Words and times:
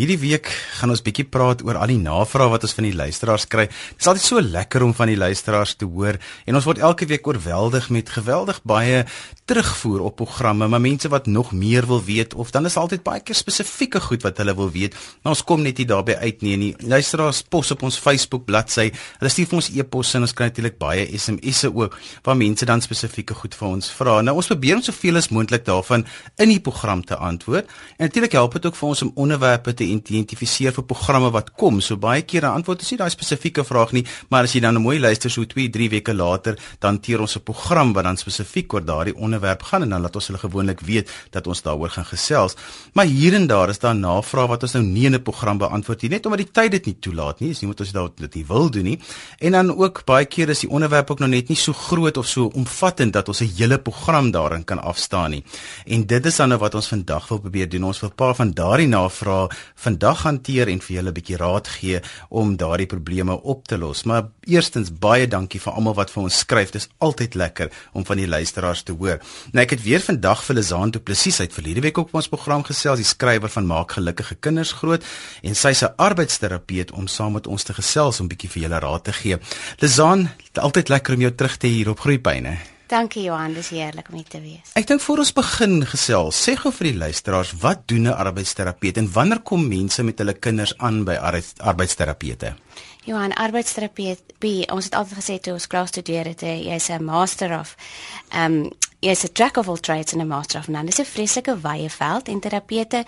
Hierdie 0.00 0.16
week 0.16 0.46
gaan 0.78 0.94
ons 0.94 1.02
bietjie 1.04 1.26
praat 1.28 1.60
oor 1.60 1.76
al 1.76 1.90
die 1.92 2.00
navrae 2.00 2.48
wat 2.48 2.62
ons 2.64 2.72
van 2.72 2.86
die 2.86 2.94
luisteraars 2.96 3.44
kry. 3.52 3.66
Dit 3.68 4.00
is 4.00 4.06
altyd 4.08 4.24
so 4.24 4.40
lekker 4.40 4.80
om 4.86 4.94
van 4.96 5.10
die 5.10 5.18
luisteraars 5.20 5.74
te 5.76 5.84
hoor 5.84 6.16
en 6.48 6.56
ons 6.56 6.64
word 6.64 6.78
elke 6.80 7.04
week 7.10 7.26
oorweldig 7.28 7.90
met 7.92 8.08
geweldig 8.08 8.62
baie 8.64 9.02
terugvoer 9.50 10.06
op 10.06 10.16
programme, 10.16 10.70
maar 10.72 10.80
mense 10.80 11.10
wat 11.12 11.28
nog 11.28 11.50
meer 11.52 11.84
wil 11.90 12.00
weet 12.06 12.32
of 12.32 12.48
dan 12.54 12.64
is 12.70 12.78
altyd 12.80 13.02
baie 13.04 13.20
keer 13.20 13.36
spesifieke 13.36 14.00
goed 14.00 14.24
wat 14.24 14.40
hulle 14.40 14.54
wil 14.56 14.70
weet. 14.72 14.96
Maar 15.20 15.34
ons 15.34 15.42
kom 15.44 15.60
net 15.66 15.82
nie 15.82 15.86
daarbey 15.90 16.16
uit 16.16 16.46
nie. 16.46 16.56
Die 16.62 16.88
luisteraars 16.88 17.42
pos 17.52 17.74
op 17.76 17.84
ons 17.84 18.00
Facebook 18.00 18.48
bladsy. 18.48 18.88
Hulle 19.18 19.34
stuur 19.34 19.50
vir 19.52 19.60
ons 19.60 19.70
e-posse 19.74 20.16
en 20.16 20.24
ons 20.24 20.36
kry 20.38 20.48
natuurlik 20.48 20.80
baie 20.80 21.04
SMS'e 21.12 21.74
ook 21.76 21.98
waar 22.24 22.40
mense 22.40 22.64
dan 22.64 22.80
spesifieke 22.80 23.36
goed 23.36 23.58
vir 23.58 23.68
ons 23.68 23.92
vra. 24.00 24.16
Nou 24.24 24.38
ons 24.40 24.48
probeer 24.54 24.80
om 24.80 24.86
soveel 24.86 25.20
as 25.20 25.28
moontlik 25.28 25.68
daarvan 25.68 26.08
in 26.40 26.56
die 26.56 26.60
program 26.64 27.04
te 27.04 27.20
antwoord. 27.20 27.68
En 27.98 28.08
natuurlik 28.08 28.40
help 28.40 28.56
dit 28.56 28.72
ook 28.72 28.80
vir 28.80 28.92
ons 28.94 29.06
om 29.10 29.14
onderwerpe 29.28 29.76
te 29.76 29.89
identifiseer 29.90 30.72
vir 30.72 30.84
programme 30.84 31.30
wat 31.30 31.52
kom. 31.52 31.80
So 31.80 31.96
baie 31.96 32.22
keer 32.22 32.40
dan 32.40 32.60
antwoord 32.60 32.80
ons 32.80 32.90
nie 32.90 32.98
daai 32.98 33.10
spesifieke 33.10 33.64
vraag 33.64 33.92
nie, 33.92 34.04
maar 34.30 34.44
as 34.44 34.54
jy 34.54 34.60
dan 34.60 34.76
'n 34.76 34.82
mooi 34.82 34.98
luister 34.98 35.30
so 35.30 35.44
2, 35.44 35.68
3 35.70 35.90
weke 35.90 36.14
later, 36.14 36.56
dan 36.80 37.00
teer 37.00 37.20
ons 37.20 37.36
'n 37.36 37.42
program 37.42 37.92
wat 37.92 38.04
dan 38.04 38.16
spesifiek 38.16 38.72
oor 38.74 38.84
daardie 38.84 39.16
onderwerp 39.16 39.62
gaan 39.62 39.82
en 39.82 39.90
dan 39.90 40.02
laat 40.02 40.14
ons 40.14 40.26
hulle 40.26 40.38
gewoonlik 40.38 40.80
weet 40.80 41.10
dat 41.30 41.46
ons 41.46 41.62
daaroor 41.62 41.90
gaan 41.90 42.04
gesels. 42.04 42.56
Maar 42.94 43.06
hier 43.06 43.34
en 43.34 43.46
daar 43.46 43.68
is 43.68 43.78
daar 43.78 43.94
navrae 43.94 44.48
wat 44.48 44.62
ons 44.62 44.72
nou 44.72 44.84
nie 44.84 45.06
in 45.06 45.14
'n 45.14 45.22
program 45.22 45.58
beantwoord 45.58 46.02
nie, 46.02 46.10
net 46.10 46.26
omdat 46.26 46.38
die 46.38 46.52
tyd 46.52 46.70
dit 46.70 46.86
nie 46.86 46.96
toelaat 47.00 47.40
nie. 47.40 47.50
Is 47.50 47.60
nie 47.60 47.68
moet 47.68 47.80
ons 47.80 47.92
dit 48.16 48.34
nie 48.34 48.46
wil 48.46 48.70
doen 48.70 48.84
nie. 48.84 48.98
En 49.38 49.52
dan 49.52 49.76
ook 49.76 50.04
baie 50.04 50.24
keer 50.24 50.48
is 50.48 50.60
die 50.60 50.70
onderwerp 50.70 51.10
ook 51.10 51.18
nog 51.18 51.28
net 51.28 51.48
nie 51.48 51.56
so 51.56 51.72
groot 51.72 52.16
of 52.16 52.26
so 52.26 52.50
omvattend 52.54 53.12
dat 53.12 53.28
ons 53.28 53.40
'n 53.40 53.52
hele 53.56 53.78
program 53.78 54.30
daarin 54.30 54.64
kan 54.64 54.78
afstaan 54.82 55.30
nie. 55.30 55.44
En 55.86 56.06
dit 56.06 56.26
is 56.26 56.36
dan 56.36 56.48
nou 56.48 56.60
wat 56.60 56.74
ons 56.74 56.88
vandag 56.88 57.28
wil 57.28 57.38
probeer 57.38 57.68
doen. 57.68 57.84
Ons 57.84 58.00
wil 58.00 58.10
'n 58.10 58.14
paar 58.14 58.34
van 58.34 58.50
daardie 58.50 58.88
navrae 58.88 59.48
vandag 59.80 60.22
hanteer 60.26 60.68
en 60.68 60.80
vir 60.84 60.96
julle 60.96 61.10
'n 61.10 61.16
bietjie 61.18 61.36
raad 61.36 61.68
gee 61.68 62.00
om 62.28 62.56
daardie 62.56 62.86
probleme 62.86 63.42
op 63.42 63.66
te 63.68 63.78
los. 63.78 64.04
Maar 64.04 64.28
eerstens 64.44 64.90
baie 64.92 65.26
dankie 65.28 65.60
vir 65.60 65.72
almal 65.72 65.94
wat 65.94 66.10
vir 66.10 66.22
ons 66.22 66.38
skryf. 66.38 66.70
Dit 66.70 66.82
is 66.82 66.88
altyd 66.98 67.34
lekker 67.34 67.70
om 67.92 68.04
van 68.04 68.16
die 68.16 68.28
luisteraars 68.28 68.82
te 68.82 68.92
hoor. 68.92 69.20
Nou 69.52 69.62
ek 69.62 69.70
het 69.70 69.82
weer 69.82 70.00
vandag 70.00 70.44
vir 70.44 70.54
Lizaan 70.54 70.90
toe 70.90 71.02
presies 71.02 71.40
uit 71.40 71.52
verlede 71.52 71.80
week 71.80 71.96
op 71.96 72.14
ons 72.14 72.28
program 72.28 72.64
gesels, 72.64 72.98
die 72.98 73.04
skrywer 73.04 73.48
van 73.48 73.66
Maak 73.66 73.92
gelukkige 73.92 74.34
kinders 74.34 74.72
groot 74.72 75.04
en 75.42 75.54
sy's 75.54 75.82
'n 75.82 75.94
arbeidsterapeut 75.96 76.92
om 76.92 77.06
saam 77.06 77.32
met 77.32 77.46
ons 77.46 77.62
te 77.62 77.74
gesels 77.74 78.20
om 78.20 78.28
bietjie 78.28 78.50
vir 78.50 78.62
julle 78.62 78.78
raad 78.78 79.04
te 79.04 79.12
gee. 79.12 79.38
Lizaan, 79.78 80.30
altyd 80.54 80.88
lekker 80.88 81.14
om 81.14 81.20
jou 81.20 81.34
terug 81.34 81.56
te 81.56 81.66
hier 81.66 81.90
op 81.90 82.00
Groepyne. 82.00 82.79
Dankie 82.90 83.22
Johan, 83.22 83.52
dis 83.54 83.68
heerlik 83.70 84.08
om 84.10 84.16
hier 84.18 84.26
te 84.26 84.40
wees. 84.42 84.72
Ek 84.74 84.88
dink 84.88 85.02
voor 85.04 85.20
ons 85.22 85.30
begin 85.36 85.76
gesels, 85.86 86.38
sê 86.42 86.56
gou 86.58 86.72
vir 86.74 86.88
die 86.88 86.98
luisteraars, 86.98 87.52
wat 87.62 87.84
doen 87.86 88.08
'n 88.10 88.18
arbeidsterapeut 88.24 88.96
en 88.98 89.12
wanneer 89.12 89.40
kom 89.46 89.68
mense 89.68 90.02
met 90.02 90.18
hulle 90.18 90.34
kinders 90.34 90.74
aan 90.78 91.04
by 91.04 91.14
arbeidsterapeute? 91.14 92.54
Johan, 93.04 93.32
arbeidsterapeut, 93.32 94.20
ons 94.72 94.84
het 94.84 94.94
altyd 94.94 95.18
gesê 95.18 95.38
toe 95.38 95.52
ons 95.52 95.66
klas 95.66 95.88
studeer 95.88 96.24
het, 96.24 96.40
jy's 96.40 96.90
'n 96.90 97.04
master 97.04 97.60
of 97.60 97.76
ehm 98.30 98.52
um, 98.52 98.70
jy's 99.00 99.24
'n 99.24 99.32
jack 99.32 99.56
of 99.56 99.68
all 99.68 99.80
trades 99.80 100.12
en 100.12 100.20
'n 100.20 100.26
master 100.26 100.58
of 100.60 100.68
none. 100.68 100.84
Dis 100.84 101.00
'n 101.00 101.04
vreeslike 101.04 101.60
wye 101.60 101.90
veld 101.90 102.28
en 102.28 102.40
terapeute 102.40 103.04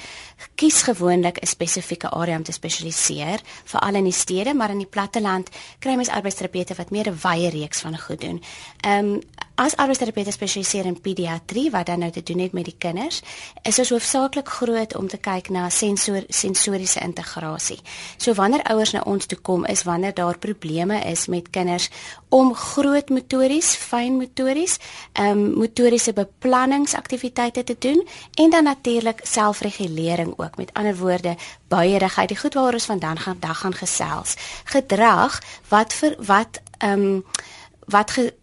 kies 0.54 0.82
gewoonlik 0.82 1.38
'n 1.38 1.46
spesifieke 1.46 2.10
area 2.10 2.36
om 2.36 2.42
te 2.42 2.52
spesialiseer, 2.52 3.40
veral 3.64 3.94
in 3.94 4.04
die 4.04 4.12
stede, 4.12 4.54
maar 4.54 4.70
in 4.70 4.78
die 4.78 4.86
platteland 4.86 5.48
kry 5.78 5.94
mens 5.94 6.08
arbeidsterapeute 6.08 6.74
wat 6.74 6.90
meer 6.90 7.08
'n 7.08 7.18
wye 7.22 7.48
reeks 7.48 7.80
van 7.80 7.98
goed 7.98 8.20
doen. 8.20 8.42
Ehm 8.80 9.04
um, 9.04 9.20
as 9.54 9.76
arbeidsterapeute 9.76 10.32
spesialiseer 10.32 10.86
in 10.88 11.00
pediatrie 11.00 11.70
wat 11.70 11.86
dan 11.86 11.98
nou 11.98 12.10
te 12.10 12.22
doen 12.22 12.38
het 12.38 12.52
met 12.52 12.64
die 12.64 12.74
kinders, 12.78 13.20
is 13.62 13.78
ons 13.78 13.90
hoofsaaklik 13.90 14.48
groot 14.48 14.96
om 14.96 15.08
te 15.08 15.18
kyk 15.22 15.50
na 15.54 15.68
sensor 15.68 16.24
sensoriese 16.28 17.00
integrasie. 17.00 17.78
So 18.16 18.34
wanneer 18.34 18.62
ouers 18.72 18.92
na 18.92 19.02
ons 19.04 19.26
toe 19.26 19.38
kom 19.38 19.64
is 19.64 19.82
wanneer 19.82 20.14
daar 20.14 20.38
probleme 20.38 21.00
is 21.00 21.26
met 21.26 21.50
kinders 21.50 21.90
om 22.28 22.54
groot 22.54 23.08
motories, 23.08 23.74
fyn 23.76 24.16
motories, 24.16 24.78
ehm 25.12 25.30
um, 25.30 25.58
motoriese 25.82 26.12
beplanningsaktiwiteite 26.12 27.64
te 27.64 27.76
doen 27.78 28.08
en 28.34 28.50
dan 28.50 28.62
natuurlik 28.62 29.20
selfregulering 29.22 30.34
ook. 30.36 30.56
Met 30.56 30.70
ander 30.72 30.96
woorde, 30.96 31.36
buierigheid, 31.68 32.28
die 32.28 32.38
goed 32.38 32.54
waaroor 32.54 32.72
ons 32.72 32.86
vandag 32.86 33.22
gaan 33.22 33.36
dag 33.40 33.58
gaan 33.58 33.74
gesels. 33.74 34.34
Gedrag 34.64 35.42
wat 35.68 35.92
vir 35.92 36.14
wat 36.18 36.62
ehm 36.78 37.02
um, 37.02 37.24
wat 37.86 38.10
ge, 38.10 38.34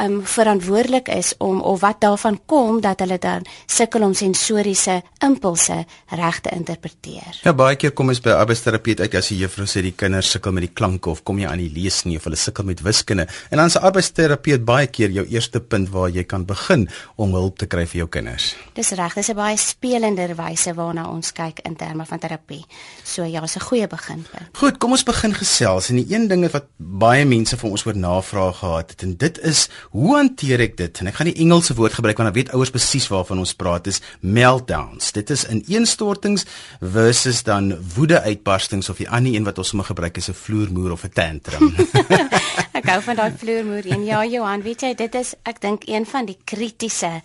um 0.00 0.26
verantwoordelik 0.26 1.08
is 1.08 1.34
om 1.38 1.60
of 1.60 1.80
wat 1.80 2.00
daarvan 2.00 2.40
kom 2.46 2.80
dat 2.80 3.00
hulle 3.04 3.18
dan 3.18 3.44
sukkel 3.66 4.02
om 4.02 4.14
sensoriese 4.14 5.02
impulse 5.24 5.84
reg 6.08 6.40
te 6.40 6.50
interpreteer. 6.54 7.40
Ja, 7.42 7.52
baie 7.52 7.76
keer 7.76 7.92
kom 7.92 8.08
ons 8.12 8.22
by 8.24 8.34
arbeidsterapeut 8.36 9.00
uit 9.00 9.14
as 9.18 9.28
die 9.32 9.38
juffrou 9.42 9.66
sê 9.68 9.82
die 9.84 9.94
kinders 9.96 10.30
sukkel 10.32 10.54
met 10.56 10.66
die 10.66 10.72
klanke 10.72 11.10
of 11.12 11.22
kom 11.28 11.38
jy 11.38 11.50
aan 11.50 11.62
die 11.62 11.70
lees 11.72 12.02
nie 12.08 12.16
of 12.16 12.24
hulle 12.28 12.40
sukkel 12.40 12.64
met 12.68 12.82
wiskunde. 12.84 13.26
En 13.50 13.58
dan 13.58 13.68
'n 13.68 13.84
arbeidsterapeut 13.84 14.64
baie 14.64 14.86
keer 14.86 15.10
jou 15.10 15.26
eerste 15.26 15.60
punt 15.60 15.88
waar 15.88 16.08
jy 16.08 16.24
kan 16.24 16.44
begin 16.44 16.88
om 17.16 17.32
hulp 17.32 17.58
te 17.58 17.66
kry 17.66 17.86
vir 17.86 17.98
jou 17.98 18.08
kinders. 18.08 18.56
Dis 18.74 18.90
reg, 18.90 19.14
dis 19.14 19.28
'n 19.28 19.36
baie 19.36 19.56
spelender 19.56 20.34
wyse 20.36 20.74
waarna 20.74 21.08
ons 21.08 21.32
kyk 21.32 21.60
in 21.64 21.76
terme 21.76 22.06
van 22.06 22.18
terapie. 22.18 22.64
So 23.04 23.24
ja, 23.24 23.42
is 23.42 23.56
'n 23.56 23.60
goeie 23.60 23.86
beginpunt. 23.86 24.48
Goed, 24.52 24.78
kom 24.78 24.90
ons 24.90 25.02
begin 25.02 25.34
gesels. 25.34 25.88
En 25.90 25.96
die 25.96 26.14
een 26.14 26.28
ding 26.28 26.50
wat 26.50 26.64
baie 26.76 27.24
mense 27.24 27.56
vir 27.56 27.70
ons 27.70 27.86
oor 27.86 27.96
navraag 27.96 28.58
gehad 28.58 28.90
het 28.90 29.02
en 29.02 29.16
dit 29.16 29.38
is 29.38 29.68
Hoe 29.90 30.16
hanteer 30.16 30.60
ek 30.60 30.76
dit? 30.76 31.00
En 31.00 31.06
ek 31.06 31.14
gaan 31.14 31.30
die 31.30 31.40
Engelse 31.44 31.74
woord 31.74 31.92
gebruik 31.98 32.16
want 32.16 32.30
dan 32.30 32.38
weet 32.38 32.52
ouers 32.54 32.70
presies 32.70 33.08
waarvan 33.08 33.38
ons 33.38 33.54
praat. 33.54 33.84
Dis 33.84 34.00
meltdowns. 34.20 35.12
Dit 35.12 35.30
is 35.30 35.46
ineenstortings 35.48 36.46
versus 36.80 37.42
dan 37.42 37.72
woedeuitbarstings 37.94 38.88
of 38.88 38.96
die 39.02 39.10
ander 39.10 39.34
een 39.34 39.44
wat 39.44 39.58
ons 39.58 39.68
sommer 39.68 39.86
gebruik 39.86 40.16
is 40.16 40.28
'n 40.28 40.34
vloermoer 40.34 40.92
of 40.92 41.04
'n 41.04 41.12
tantrum. 41.12 41.74
ek 42.78 42.86
hou 42.86 43.00
van 43.02 43.16
daai 43.16 43.32
vloermoer 43.36 43.86
een. 43.86 44.04
Ja, 44.04 44.24
Johan, 44.24 44.62
weet 44.62 44.80
jy, 44.80 44.94
dit 44.94 45.14
is 45.14 45.34
ek 45.42 45.60
dink 45.60 45.82
een 45.86 46.06
van 46.06 46.24
die 46.24 46.38
kritiese 46.44 47.22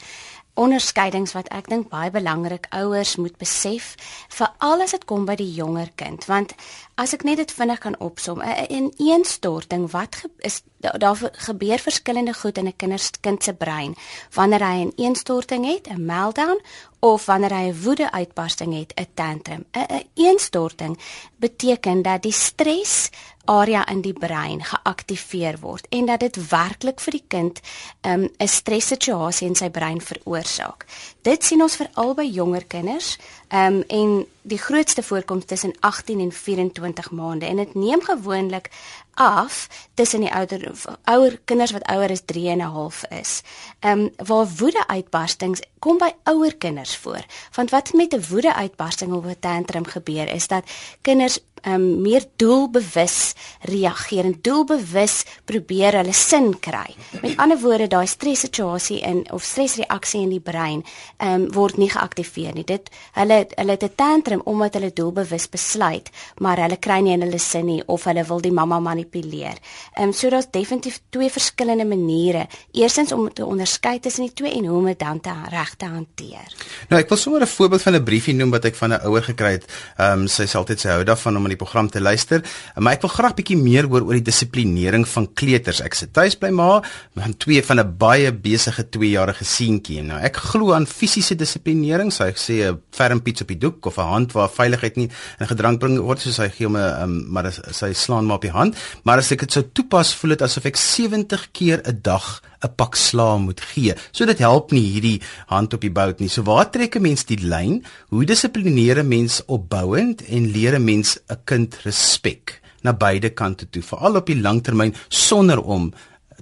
onderskeidings 0.57 1.35
wat 1.37 1.49
ek 1.53 1.69
dink 1.69 1.89
baie 1.91 2.11
belangrik 2.13 2.67
ouers 2.75 3.15
moet 3.21 3.37
besef 3.41 3.93
veral 4.33 4.83
as 4.85 4.95
dit 4.95 5.05
kom 5.09 5.27
by 5.29 5.37
die 5.39 5.49
jonger 5.53 5.91
kind 6.01 6.25
want 6.29 6.55
as 6.97 7.13
ek 7.13 7.25
net 7.29 7.41
dit 7.43 7.53
vinnig 7.53 7.81
kan 7.83 7.97
opsom 8.01 8.41
in 8.67 8.89
een 8.97 9.25
storting 9.25 9.85
wat 9.93 10.23
is 10.49 10.63
daar 10.77 11.17
gebeur 11.31 11.79
verskillende 11.79 12.33
goed 12.33 12.57
in 12.57 12.67
'n 12.67 12.99
kind 13.21 13.43
se 13.43 13.53
brein 13.53 13.95
wanneer 14.33 14.63
hy 14.63 14.83
'n 14.83 14.93
ineenstorting 14.95 15.65
het 15.65 15.87
'n 15.87 16.05
meltdown 16.05 16.61
of 16.99 17.25
wanneer 17.25 17.53
hy 17.53 17.67
'n 17.69 17.81
woede 17.83 18.11
uitbarsting 18.11 18.73
het 18.79 18.93
'n 18.95 19.07
tantrum 19.13 19.65
'n 19.71 20.03
ineenstorting 20.13 20.99
beteken 21.35 22.01
dat 22.01 22.21
die 22.21 22.31
stres 22.31 23.09
area 23.45 23.87
in 23.87 24.01
die 24.01 24.13
brein 24.13 24.63
geaktiveer 24.63 25.59
word 25.59 25.87
en 25.89 26.05
dat 26.05 26.19
dit 26.19 26.39
werklik 26.49 26.99
vir 26.99 27.11
die 27.11 27.25
kind 27.27 27.59
um, 28.01 28.21
'n 28.21 28.29
um, 28.37 28.47
stressituasie 28.47 29.47
in 29.47 29.55
sy 29.55 29.69
brein 29.69 30.01
veroorsaak. 30.01 30.85
Dit 31.21 31.43
sien 31.43 31.61
ons 31.61 31.75
veral 31.75 32.13
by 32.13 32.25
jonger 32.25 32.65
kinders 32.65 33.17
um, 33.49 33.83
en 33.87 34.25
die 34.47 34.57
grootste 34.57 35.03
voorkoms 35.03 35.45
tussen 35.45 35.73
18 35.79 36.19
en 36.19 36.31
24 36.31 37.11
maande 37.11 37.45
en 37.45 37.55
dit 37.55 37.73
neem 37.75 38.01
gewoonlik 38.01 38.69
af 39.13 39.67
tussen 39.93 40.19
die 40.19 40.31
ouer 40.31 40.71
ouer 41.03 41.39
kinders 41.45 41.71
wat 41.71 41.87
ouer 41.89 42.11
as 42.11 42.21
3 42.25 42.49
en 42.49 42.57
'n 42.57 42.71
half 42.71 43.03
is. 43.09 43.41
Ehm 43.79 43.99
um, 43.99 44.13
waar 44.25 44.47
woede 44.57 44.87
uitbarstings 44.87 45.61
kom 45.79 45.97
by 45.97 46.11
ouer 46.23 46.55
kinders 46.55 46.97
voor. 46.97 47.25
Want 47.55 47.69
wat 47.69 47.93
met 47.93 48.13
'n 48.13 48.25
woede 48.29 48.53
uitbarsting 48.53 49.13
of 49.13 49.25
'n 49.25 49.39
tantrum 49.39 49.85
gebeur 49.85 50.33
is 50.33 50.47
dat 50.47 50.63
kinders 51.01 51.39
um, 51.65 52.01
meer 52.01 52.25
doelbewus 52.35 53.33
reageer 53.61 54.25
en 54.25 54.37
doelbewus 54.41 55.23
probeer 55.45 55.93
hulle 56.01 56.13
sin 56.13 56.59
kry. 56.59 56.95
Met 57.21 57.37
ander 57.37 57.59
woorde, 57.61 57.87
daai 57.87 58.07
stressituasie 58.07 58.99
in 59.01 59.23
of 59.31 59.43
stresreaksie 59.43 60.21
in 60.21 60.29
die 60.29 60.43
brein 60.43 60.83
um, 61.23 61.47
word 61.53 61.77
nie 61.77 61.89
geaktiveer 61.89 62.53
nie. 62.53 62.65
Dit 62.67 62.89
hulle 63.17 63.45
hulle 63.55 63.71
het 63.71 63.83
'n 63.83 63.95
tantrum 63.95 64.41
omdat 64.45 64.73
hulle 64.73 64.91
doelbewus 64.93 65.49
besluit, 65.49 66.09
maar 66.39 66.57
hulle 66.57 66.77
kry 66.77 66.99
nie 66.99 67.13
in 67.13 67.21
hulle 67.21 67.39
sin 67.39 67.65
nie 67.65 67.83
of 67.87 68.03
hulle 68.03 68.23
wil 68.23 68.41
die 68.41 68.51
mamma 68.51 68.79
manipuleer. 68.79 69.57
Ehm 69.95 70.07
um, 70.07 70.13
so 70.13 70.29
daar's 70.29 70.51
definitief 70.51 70.99
twee 71.09 71.29
verskillende 71.29 71.85
maniere. 71.85 72.47
Eerstens 72.71 73.11
om 73.11 73.33
te 73.33 73.45
onderskei 73.45 73.99
tussen 73.99 74.23
die 74.23 74.33
twee 74.33 74.53
en 74.53 74.65
hoe 74.65 74.77
om 74.77 74.85
dit 74.85 74.99
dan 74.99 75.19
te 75.19 75.33
reg 75.49 75.75
te 75.75 75.85
hanteer. 75.85 76.53
Nou, 76.89 77.01
ek 77.01 77.09
wil 77.09 77.17
sommer 77.17 77.41
'n 77.41 77.47
voorbeeld 77.47 77.81
van 77.81 77.95
'n 77.95 78.03
briefie 78.03 78.35
noem 78.35 78.49
wat 78.49 78.65
ek 78.65 78.75
van 78.75 78.93
'n 78.93 79.01
ouer 79.05 79.23
gekry 79.23 79.51
het. 79.51 79.65
Ehm 79.97 80.19
um, 80.19 80.27
sy 80.27 80.43
sê 80.43 80.55
altyd 80.57 80.79
sy 80.79 80.89
hou 80.89 81.03
daarvan 81.03 81.37
om 81.37 81.46
in 81.47 81.55
die 81.55 81.59
program 81.59 81.89
te 81.91 82.01
luister, 82.03 82.43
maar 82.75 82.97
ek 82.97 83.05
wil 83.05 83.13
graag 83.13 83.35
bietjie 83.37 83.57
meer 83.59 83.87
hoor 83.89 84.05
oor 84.07 84.17
die 84.17 84.25
dissiplinering 84.27 85.05
van 85.07 85.29
kleuters. 85.33 85.81
Ek 85.85 85.95
sit 85.97 86.13
tuis 86.15 86.37
by 86.39 86.51
ma, 86.53 86.81
met 87.17 87.39
twee 87.39 87.63
van 87.63 87.79
'n 87.79 87.97
baie 87.97 88.31
besige 88.31 88.83
2-jarige 88.83 89.45
seentjie. 89.45 90.01
Nou, 90.03 90.19
ek 90.19 90.37
glo 90.51 90.73
aan 90.73 90.85
fisiese 90.85 91.35
dissiplinering, 91.35 92.11
so 92.11 92.23
ek 92.23 92.37
sê 92.37 92.67
'n 92.67 92.79
fermpiets 92.91 93.41
op 93.41 93.47
die 93.47 93.59
doek 93.59 93.85
of 93.85 93.97
'n 93.97 94.11
hand 94.13 94.31
waar 94.33 94.49
veiligheid 94.49 94.97
nie 94.97 95.09
in 95.39 95.47
gedrang 95.47 95.79
bring 95.79 95.99
word 95.99 96.19
soos 96.19 96.37
hy 96.37 96.49
gee 96.49 96.65
hom 96.65 96.77
'n 96.77 97.01
um, 97.03 97.25
maar 97.31 97.51
sy 97.51 97.93
slaan 97.93 98.25
maar 98.25 98.37
op 98.37 98.41
die 98.41 98.51
hand, 98.51 98.75
maar 99.03 99.17
as 99.17 99.31
ek 99.31 99.39
dit 99.39 99.51
sou 99.51 99.63
toepas, 99.73 100.13
voel 100.15 100.29
dit 100.29 100.41
asof 100.41 100.65
ek 100.65 100.75
70 100.75 101.51
keer 101.51 101.81
'n 101.85 101.99
dag 102.01 102.41
'n 102.61 102.75
pak 102.75 102.95
slaag 102.95 103.39
moet 103.39 103.61
gee. 103.61 103.93
So 104.11 104.25
dit 104.25 104.39
help 104.39 104.71
nie 104.71 104.81
hierdie 104.81 105.21
hand 105.47 105.73
op 105.73 105.81
die 105.81 105.91
bout 105.91 106.19
nie. 106.19 106.29
So 106.29 106.43
waar 106.43 106.69
trek 106.69 106.95
'n 106.95 107.01
mens 107.01 107.25
die 107.25 107.41
lyn? 107.41 107.83
Hoe 108.09 108.25
dissiplineer 108.25 108.99
'n 108.99 109.07
mens 109.07 109.45
opbouend 109.45 110.25
en 110.25 110.51
leer 110.51 110.75
'n 110.75 110.83
mens 110.83 111.19
'n 111.29 111.37
kind 111.43 111.77
respek 111.83 112.61
na 112.81 112.93
beide 112.93 113.29
kante 113.29 113.69
toe, 113.69 113.81
veral 113.81 114.15
op 114.15 114.25
die 114.25 114.41
langtermyn 114.41 114.95
sonder 115.07 115.61
om 115.61 115.93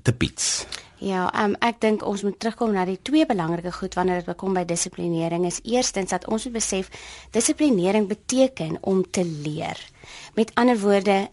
te 0.04 0.14
piets? 0.14 0.66
Ja, 1.06 1.28
um, 1.44 1.56
ek 1.60 1.82
dink 1.84 2.04
ons 2.08 2.24
moet 2.24 2.38
terugkom 2.40 2.72
na 2.72 2.86
die 2.88 3.00
twee 3.04 3.26
belangrike 3.28 3.72
goed 3.76 3.94
wanneer 3.94 4.24
dit 4.24 4.38
kom 4.40 4.56
by 4.56 4.64
dissiplinering. 4.66 5.46
Is 5.46 5.60
eerstens 5.64 6.10
dat 6.16 6.28
ons 6.32 6.48
moet 6.48 6.56
besef 6.56 6.90
dissiplinering 7.36 8.08
beteken 8.08 8.78
om 8.82 9.04
te 9.04 9.26
leer. 9.26 9.78
Met 10.36 10.52
ander 10.56 10.80
woorde 10.80 11.28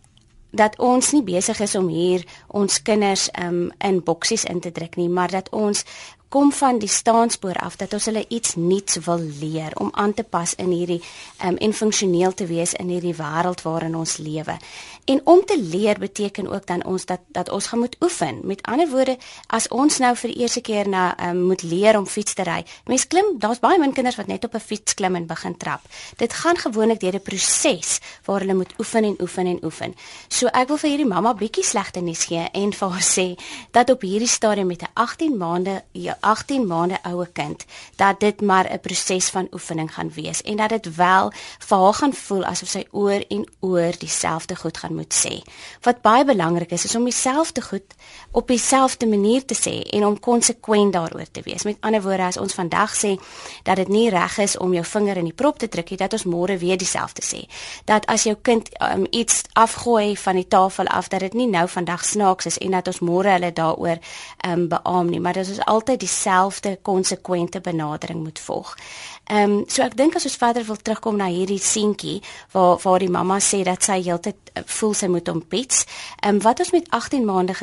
dat 0.52 0.78
ons 0.78 1.12
nie 1.12 1.22
besig 1.24 1.60
is 1.60 1.74
om 1.74 1.88
hier 1.88 2.24
ons 2.48 2.82
kinders 2.84 3.28
um, 3.40 3.70
in 3.80 4.02
boksies 4.04 4.44
in 4.44 4.60
te 4.60 4.72
druk 4.72 4.96
nie, 5.00 5.08
maar 5.08 5.32
dat 5.32 5.48
ons 5.50 5.84
kom 6.32 6.52
van 6.52 6.78
die 6.80 6.88
staanspoor 6.88 7.58
af 7.60 7.76
dat 7.76 7.92
ons 7.92 8.06
hulle 8.08 8.24
iets 8.32 8.54
nuuts 8.56 8.96
wil 9.04 9.20
leer 9.40 9.74
om 9.76 9.90
aan 9.92 10.14
te 10.16 10.24
pas 10.24 10.54
in 10.56 10.70
hierdie 10.72 11.00
um, 11.44 11.58
en 11.60 11.74
funksioneel 11.76 12.32
te 12.32 12.46
wees 12.48 12.72
in 12.80 12.88
hierdie 12.88 13.12
wêreld 13.18 13.60
waarin 13.66 13.96
ons 13.98 14.16
lewe. 14.16 14.56
En 15.04 15.20
om 15.28 15.42
te 15.44 15.58
leer 15.60 15.98
beteken 15.98 16.48
ook 16.48 16.66
dan 16.66 16.84
ons 16.88 17.04
dat 17.04 17.20
dat 17.36 17.50
ons 17.52 17.66
gaan 17.66 17.78
moet 17.78 17.96
oefen. 18.00 18.40
Met 18.48 18.62
ander 18.62 18.88
woorde, 18.88 19.16
as 19.46 19.68
ons 19.68 19.98
nou 19.98 20.12
vir 20.16 20.32
die 20.32 20.40
eerste 20.40 20.60
keer 20.60 20.88
na 20.88 21.02
um, 21.28 21.42
moet 21.50 21.62
leer 21.62 21.98
om 21.98 22.06
fiets 22.06 22.34
te 22.38 22.46
ry. 22.48 22.62
Mense 22.88 23.08
klim, 23.12 23.34
daar's 23.38 23.60
baie 23.60 23.80
min 23.82 23.92
kinders 23.92 24.16
wat 24.16 24.30
net 24.32 24.44
op 24.44 24.54
'n 24.54 24.60
fiets 24.60 24.94
klim 24.94 25.16
en 25.16 25.26
begin 25.26 25.56
trap. 25.56 25.80
Dit 26.16 26.32
gaan 26.32 26.56
gewoonlik 26.56 27.00
deur 27.00 27.14
'n 27.14 27.22
proses 27.22 28.00
waar 28.24 28.40
hulle 28.40 28.54
moet 28.54 28.72
oefen 28.78 29.04
en 29.04 29.16
oefen 29.20 29.46
en 29.46 29.64
oefen. 29.64 29.94
So 30.28 30.46
ek 30.46 30.68
wil 30.68 30.76
vir 30.76 30.90
hierdie 30.90 31.12
mamma 31.14 31.34
bietjie 31.34 31.64
slegte 31.64 32.00
nuus 32.00 32.24
gee 32.24 32.48
en 32.52 32.72
vir 32.72 32.88
haar 32.88 33.06
sê 33.16 33.38
dat 33.70 33.90
op 33.90 34.00
hierdie 34.00 34.28
stadium 34.28 34.66
met 34.66 34.82
'n 34.82 34.90
18 34.94 35.36
maande 35.36 35.82
18 36.22 36.60
ja, 36.60 36.66
maande 36.66 36.98
oue 37.02 37.26
kind 37.32 37.64
dat 37.96 38.20
dit 38.20 38.40
maar 38.40 38.70
'n 38.72 38.80
proses 38.80 39.28
van 39.30 39.48
oefening 39.52 39.94
gaan 39.94 40.12
wees 40.14 40.42
en 40.42 40.56
dat 40.56 40.68
dit 40.68 40.94
wel 40.96 41.32
vir 41.58 41.78
haar 41.78 41.94
gaan 41.94 42.14
voel 42.14 42.44
asof 42.44 42.68
sy 42.68 42.84
oor 42.90 43.24
en 43.28 43.46
oor 43.60 43.92
dieselfde 43.98 44.56
goed 44.56 44.78
gaan 44.78 44.94
moet 44.94 45.14
sê. 45.14 45.42
Wat 45.80 46.00
baie 46.00 46.24
belangrik 46.24 46.70
is 46.70 46.84
is 46.84 46.94
om 46.94 47.04
dieselfde 47.04 47.62
goed 47.62 47.94
op 48.30 48.46
dieselfde 48.48 49.06
manier 49.06 49.44
te 49.44 49.54
sê 49.54 49.82
en 49.90 50.06
om 50.06 50.20
konsekwent 50.20 50.92
daaroor 50.92 51.30
te 51.30 51.40
wees. 51.44 51.62
Met 51.62 51.76
ander 51.80 52.02
woorde, 52.02 52.22
as 52.22 52.36
ons 52.36 52.54
vandag 52.54 52.94
sê 52.96 53.16
dat 53.62 53.76
dit 53.76 53.88
nie 53.88 54.10
reg 54.10 54.38
is 54.38 54.56
om 54.58 54.72
jou 54.72 54.84
vinger 54.84 55.16
in 55.16 55.24
die 55.24 55.36
prop 55.36 55.58
te 55.58 55.68
druk 55.68 55.90
nie, 55.90 55.98
dat 55.98 56.12
ons 56.12 56.24
môre 56.24 56.56
weer 56.58 56.76
dieselfde 56.76 57.24
sê. 57.24 57.44
Dat 57.84 58.06
as 58.06 58.22
jou 58.22 58.36
kind 58.42 58.68
um, 58.80 59.06
iets 59.10 59.42
afgooi 59.52 60.16
van 60.16 60.34
die 60.40 60.48
tafel 60.48 60.86
af 60.86 61.08
dat 61.08 61.20
dit 61.20 61.34
nie 61.34 61.48
nou 61.48 61.68
vandag 61.68 62.04
snaaks 62.04 62.46
is 62.46 62.58
en 62.58 62.70
dat 62.70 62.86
ons 62.86 63.00
môre 63.00 63.36
hulle 63.36 63.52
daaroor 63.52 63.98
um, 64.46 64.68
beamoen 64.68 65.10
nie, 65.10 65.20
maar 65.20 65.36
dat 65.36 65.48
ons 65.48 65.64
altyd 65.64 66.00
dieselfde 66.12 66.78
konsekwente 66.82 67.60
benadering 67.60 68.22
moet 68.22 68.38
volg. 68.38 68.76
Ehm 69.24 69.50
um, 69.50 69.64
so 69.66 69.82
ek 69.82 69.96
dink 69.96 70.16
as 70.16 70.26
ons 70.28 70.36
verder 70.36 70.64
wil 70.66 70.76
terugkom 70.76 71.16
na 71.16 71.30
hierdie 71.32 71.60
seentjie 71.62 72.20
waar 72.52 72.80
waar 72.82 72.98
die 72.98 73.10
mamma 73.10 73.38
sê 73.40 73.62
dat 73.64 73.82
sy 73.82 74.02
heeltyd 74.02 74.52
eh, 74.52 74.62
voel 74.66 74.94
sy 74.94 75.08
moet 75.08 75.28
hom 75.28 75.40
pets. 75.46 75.86
Ehm 76.20 76.36
um, 76.36 76.42
wat 76.44 76.60
ons 76.60 76.72
met 76.72 76.90
18 76.90 77.24
maande 77.24 77.54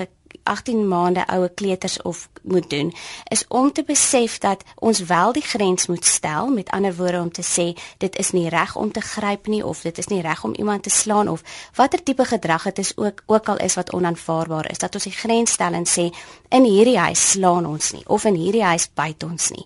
18 0.44 0.88
maande 0.88 1.26
oue 1.28 1.50
kleuters 1.54 2.02
of 2.02 2.30
moet 2.42 2.70
doen 2.70 2.94
is 3.30 3.46
om 3.48 3.72
te 3.72 3.84
besef 3.84 4.38
dat 4.38 4.64
ons 4.76 5.00
wel 5.00 5.31
die 5.31 5.44
grens 5.44 5.88
moet 5.88 6.06
stel 6.06 6.48
met 6.48 6.70
ander 6.70 6.96
woorde 6.96 7.20
om 7.20 7.31
te 7.31 7.44
sê 7.44 7.80
dit 7.98 8.16
is 8.16 8.31
nie 8.31 8.50
reg 8.50 8.76
om 8.76 8.92
te 8.92 9.02
gryp 9.02 9.48
nie 9.48 9.66
of 9.66 9.81
dit 9.81 9.98
is 9.98 10.08
nie 10.08 10.22
reg 10.22 10.44
om 10.44 10.56
iemand 10.56 10.84
te 10.84 10.90
slaan 10.90 11.28
of 11.28 11.44
watter 11.76 12.04
tipe 12.04 12.26
gedrag 12.26 12.64
dit 12.64 12.78
is 12.78 12.98
ook 12.98 13.24
ook 13.26 13.50
al 13.50 13.58
is 13.58 13.76
wat 13.76 13.94
onaanvaarbaar 13.94 14.72
is 14.72 14.78
dat 14.78 14.94
ons 14.94 15.04
die 15.04 15.16
grens 15.16 15.52
stel 15.52 15.74
en 15.74 15.86
sê 15.86 16.10
in 16.50 16.66
hierdie 16.66 16.98
huis 16.98 17.31
slaan 17.31 17.66
ons 17.66 17.92
nie 17.94 18.04
of 18.08 18.26
in 18.26 18.38
hierdie 18.40 18.64
huis 18.64 18.90
byt 18.96 19.24
ons 19.24 19.50
nie. 19.54 19.66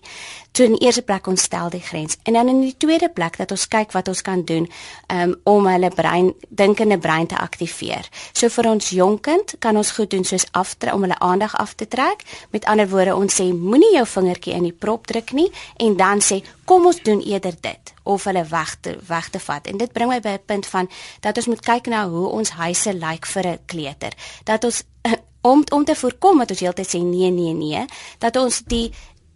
Toe 0.54 0.68
in 0.68 0.76
die 0.76 0.86
eerste 0.86 1.02
plek 1.02 1.26
ons 1.26 1.42
stel 1.48 1.70
die 1.72 1.82
grens 1.82 2.18
en 2.22 2.36
dan 2.38 2.50
in 2.52 2.60
die 2.62 2.76
tweede 2.78 3.08
plek 3.10 3.38
dat 3.40 3.50
ons 3.54 3.66
kyk 3.70 3.94
wat 3.96 4.08
ons 4.12 4.22
kan 4.22 4.44
doen 4.46 4.68
um, 5.12 5.34
om 5.50 5.66
hulle 5.66 5.90
brein 5.94 6.32
dinkende 6.48 6.98
brein 6.98 7.26
te 7.30 7.38
aktiveer. 7.40 8.08
So 8.32 8.52
vir 8.52 8.70
ons 8.70 8.92
jonkind 8.94 9.56
kan 9.64 9.76
ons 9.80 9.94
goed 9.96 10.12
doen 10.14 10.26
soos 10.28 10.46
aftre 10.54 10.94
om 10.94 11.04
hulle 11.04 11.18
aandag 11.18 11.56
af 11.60 11.74
te 11.74 11.88
trek. 11.88 12.24
Met 12.50 12.64
ander 12.70 12.88
woorde 12.88 13.16
ons 13.16 13.40
sê 13.40 13.50
moenie 13.52 13.92
jou 13.96 14.06
vingertjie 14.06 14.54
in 14.54 14.68
die 14.68 14.72
prop 14.72 15.06
druk 15.10 15.32
nie 15.32 15.50
en 15.76 15.96
dan 15.98 16.22
sê 16.22 16.40
kom 16.64 16.86
ons 16.86 17.02
doen 17.02 17.20
eerder 17.20 17.56
dit 17.60 17.94
of 18.02 18.24
hulle 18.24 18.44
weg 18.48 18.76
te 18.80 18.96
weg 19.08 19.30
te 19.30 19.40
vat. 19.40 19.66
En 19.66 19.78
dit 19.80 19.92
bring 19.92 20.10
my 20.10 20.20
by 20.20 20.36
'n 20.38 20.46
punt 20.46 20.66
van 20.66 20.88
dat 21.20 21.36
ons 21.36 21.46
moet 21.46 21.60
kyk 21.60 21.86
na 21.86 22.08
hoe 22.08 22.28
ons 22.28 22.50
huise 22.50 22.92
lyk 22.92 23.10
like 23.10 23.26
vir 23.26 23.46
'n 23.46 23.58
kleuter. 23.66 24.12
Dat 24.44 24.64
ons 24.64 24.82
om 25.50 25.64
om 25.72 25.84
te 25.84 25.94
voorkom 25.94 26.38
dat 26.38 26.50
ons 26.50 26.60
heeltyd 26.60 26.88
sê 26.88 26.98
nee 27.02 27.30
nee 27.30 27.52
nee 27.52 27.84
dat 28.18 28.36
ons 28.36 28.62
die 28.66 28.92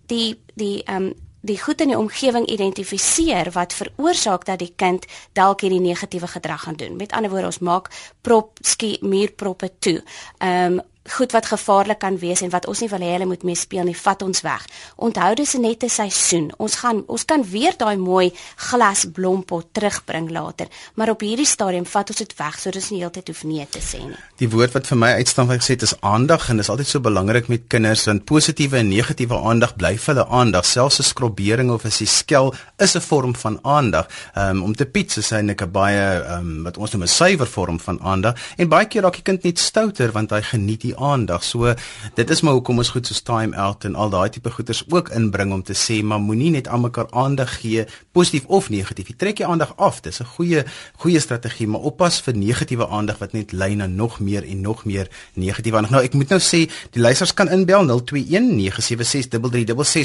die 0.07 0.41
die 0.55 0.83
ehm 0.85 1.03
um, 1.03 1.15
die 1.41 1.59
goed 1.61 1.81
in 1.81 1.93
die 1.93 1.99
omgewing 1.99 2.47
identifiseer 2.51 3.53
wat 3.55 3.75
veroorsaak 3.77 4.45
dat 4.45 4.59
die 4.59 4.73
kind 4.77 5.07
dalk 5.39 5.63
hierdie 5.63 5.81
negatiewe 5.81 6.27
gedrag 6.27 6.63
gaan 6.63 6.77
doen. 6.77 6.97
Met 6.97 7.13
ander 7.13 7.31
woorde, 7.31 7.47
ons 7.53 7.63
maak 7.65 7.91
prop 8.21 8.59
skie 8.61 8.99
muurproppe 9.01 9.71
toe. 9.79 10.03
Ehm 10.39 10.79
um, 10.79 10.81
goed 11.09 11.33
wat 11.33 11.47
gevaarlik 11.47 11.99
kan 11.99 12.19
wees 12.19 12.43
en 12.45 12.51
wat 12.51 12.67
ons 12.67 12.81
nie 12.81 12.89
wil 12.89 13.05
hê 13.05 13.13
hulle 13.17 13.27
moet 13.27 13.43
mee 13.43 13.59
speel 13.59 13.85
nie, 13.89 13.97
vat 13.97 14.23
ons 14.23 14.43
weg. 14.45 14.67
Onthou 14.97 15.35
dis 15.35 15.55
net 15.55 15.83
'n 15.85 15.89
seisoen. 15.89 16.53
Ons 16.59 16.77
gaan 16.77 17.03
ons 17.07 17.25
kan 17.25 17.43
weer 17.45 17.75
daai 17.77 17.97
mooi 17.97 18.33
glas 18.57 19.07
blompot 19.13 19.67
terugbring 19.73 20.31
later, 20.31 20.67
maar 20.95 21.11
op 21.11 21.21
hierdie 21.21 21.47
stadium 21.47 21.87
vat 21.87 22.09
ons 22.09 22.19
dit 22.19 22.35
weg 22.37 22.59
sodat 22.59 22.83
ons 22.83 22.91
nie 22.91 23.01
heeltyd 23.01 23.29
hoef 23.29 23.45
nee 23.45 23.67
te 23.71 23.79
sê 23.79 23.99
nie. 23.99 24.19
Die 24.37 24.49
woord 24.49 24.73
wat 24.73 24.87
vir 24.87 24.99
my 24.99 25.13
uitstaan 25.13 25.47
wat 25.47 25.57
ek 25.57 25.63
sê 25.63 25.83
is 25.83 26.01
aandag 26.01 26.49
en 26.51 26.57
dit 26.57 26.65
is 26.65 26.71
altyd 26.71 26.87
so 26.87 27.01
belangrik 27.01 27.49
met 27.49 27.69
kinders 27.69 28.05
want 28.05 28.25
positiewe 28.25 28.79
en 28.79 28.89
negatiewe 28.89 29.35
aandag 29.35 29.77
bly 29.77 29.97
vir 29.97 30.15
hulle 30.15 30.27
aandag. 30.29 30.65
Selfs 30.65 30.99
'n 31.01 31.03
skrobbering 31.03 31.71
of 31.71 31.85
'n 31.85 31.91
skel 31.91 32.55
is 32.79 32.95
'n 32.97 33.01
vorm 33.01 33.35
van 33.35 33.59
aandag. 33.63 34.07
Um, 34.37 34.63
om 34.63 34.75
te 34.75 34.87
piets 34.87 35.17
is 35.19 35.31
eintlik 35.31 35.63
'n 35.63 35.71
baie 35.71 36.25
um, 36.37 36.63
wat 36.63 36.77
ons 36.77 36.93
noem 36.93 37.03
'n 37.03 37.09
suiwer 37.09 37.47
vorm 37.47 37.81
van 37.81 38.01
aandag 38.01 38.35
en 38.57 38.69
baie 38.69 38.87
keer 38.87 39.03
raak 39.03 39.15
die 39.15 39.23
kind 39.23 39.43
net 39.43 39.59
stouter 39.59 40.13
want 40.13 40.31
hy 40.31 40.43
geniet 40.43 40.81
die 40.81 40.98
aandag. 40.99 41.45
So 41.45 41.75
dit 42.15 42.31
is 42.31 42.41
maar 42.41 42.53
hoekom 42.53 42.79
ons 42.79 42.91
goed 42.95 43.07
so 43.07 43.15
time 43.25 43.57
out 43.57 43.85
en 43.85 43.95
al 43.95 44.11
daai 44.11 44.31
tipe 44.31 44.51
goeders 44.51 44.85
ook 44.89 45.09
inbring 45.09 45.53
om 45.53 45.63
te 45.63 45.75
sê 45.75 46.05
maar 46.05 46.21
moenie 46.21 46.51
net 46.51 46.69
aan 46.69 46.81
mekaar 46.81 47.07
aandag 47.11 47.61
gee 47.61 47.85
positief 48.13 48.45
of 48.47 48.71
negatief. 48.71 49.09
Jy 49.09 49.15
trek 49.17 49.39
jy 49.39 49.47
aandag 49.47 49.77
af. 49.77 50.01
Dis 50.01 50.21
'n 50.21 50.25
goeie 50.25 50.65
goeie 50.97 51.21
strategie, 51.21 51.67
maar 51.67 51.81
oppas 51.81 52.21
vir 52.21 52.37
negatiewe 52.37 52.89
aandag 52.89 53.19
wat 53.19 53.33
net 53.33 53.53
lei 53.53 53.75
na 53.75 53.87
nog 53.87 54.21
meer 54.21 54.45
en 54.45 54.61
nog 54.61 54.85
meer 54.85 55.09
negatiewe 55.35 55.77
aandag. 55.77 55.91
Nou 55.91 56.05
ek 56.05 56.15
moet 56.15 56.29
nou 56.29 56.41
sê 56.41 56.71
die 56.91 57.01
luisters 57.01 57.35
kan 57.35 57.49
inbel 57.49 57.87
0219763366 57.87 57.91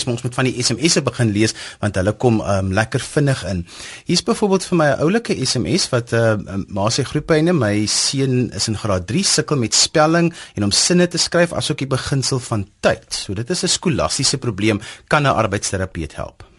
maar 0.05 0.13
ons 0.13 0.23
moet 0.23 0.35
van 0.35 0.43
die 0.43 0.63
SMS'e 0.63 1.01
begin 1.01 1.31
lees 1.31 1.53
want 1.79 1.95
hulle 1.95 2.13
kom 2.13 2.41
um, 2.41 2.73
lekker 2.73 2.99
vinnig 2.99 3.45
in. 3.45 3.67
Hier's 4.05 4.23
byvoorbeeld 4.23 4.65
vir 4.65 4.77
my 4.77 4.85
'n 4.85 4.99
oulike 4.99 5.45
SMS 5.45 5.89
wat 5.89 6.13
uh, 6.13 6.35
maar 6.67 6.91
sê 6.91 7.03
groepeine 7.03 7.53
my 7.53 7.85
seun 7.85 8.51
is 8.53 8.67
in 8.67 8.77
graad 8.77 9.07
3 9.07 9.23
sukkel 9.23 9.57
met 9.57 9.73
spelling 9.73 10.33
en 10.55 10.63
om 10.63 10.71
sinne 10.83 11.07
te 11.07 11.17
skryf 11.21 11.53
asook 11.53 11.79
die 11.83 11.89
beginsel 11.89 12.39
van 12.39 12.67
tyd. 12.83 13.05
So 13.13 13.33
dit 13.33 13.49
is 13.49 13.63
'n 13.63 13.67
skolastiese 13.67 14.37
probleem 14.37 14.81
kan 15.07 15.23
'n 15.23 15.35
arbeidsterapeut 15.43 16.15
help. 16.15 16.52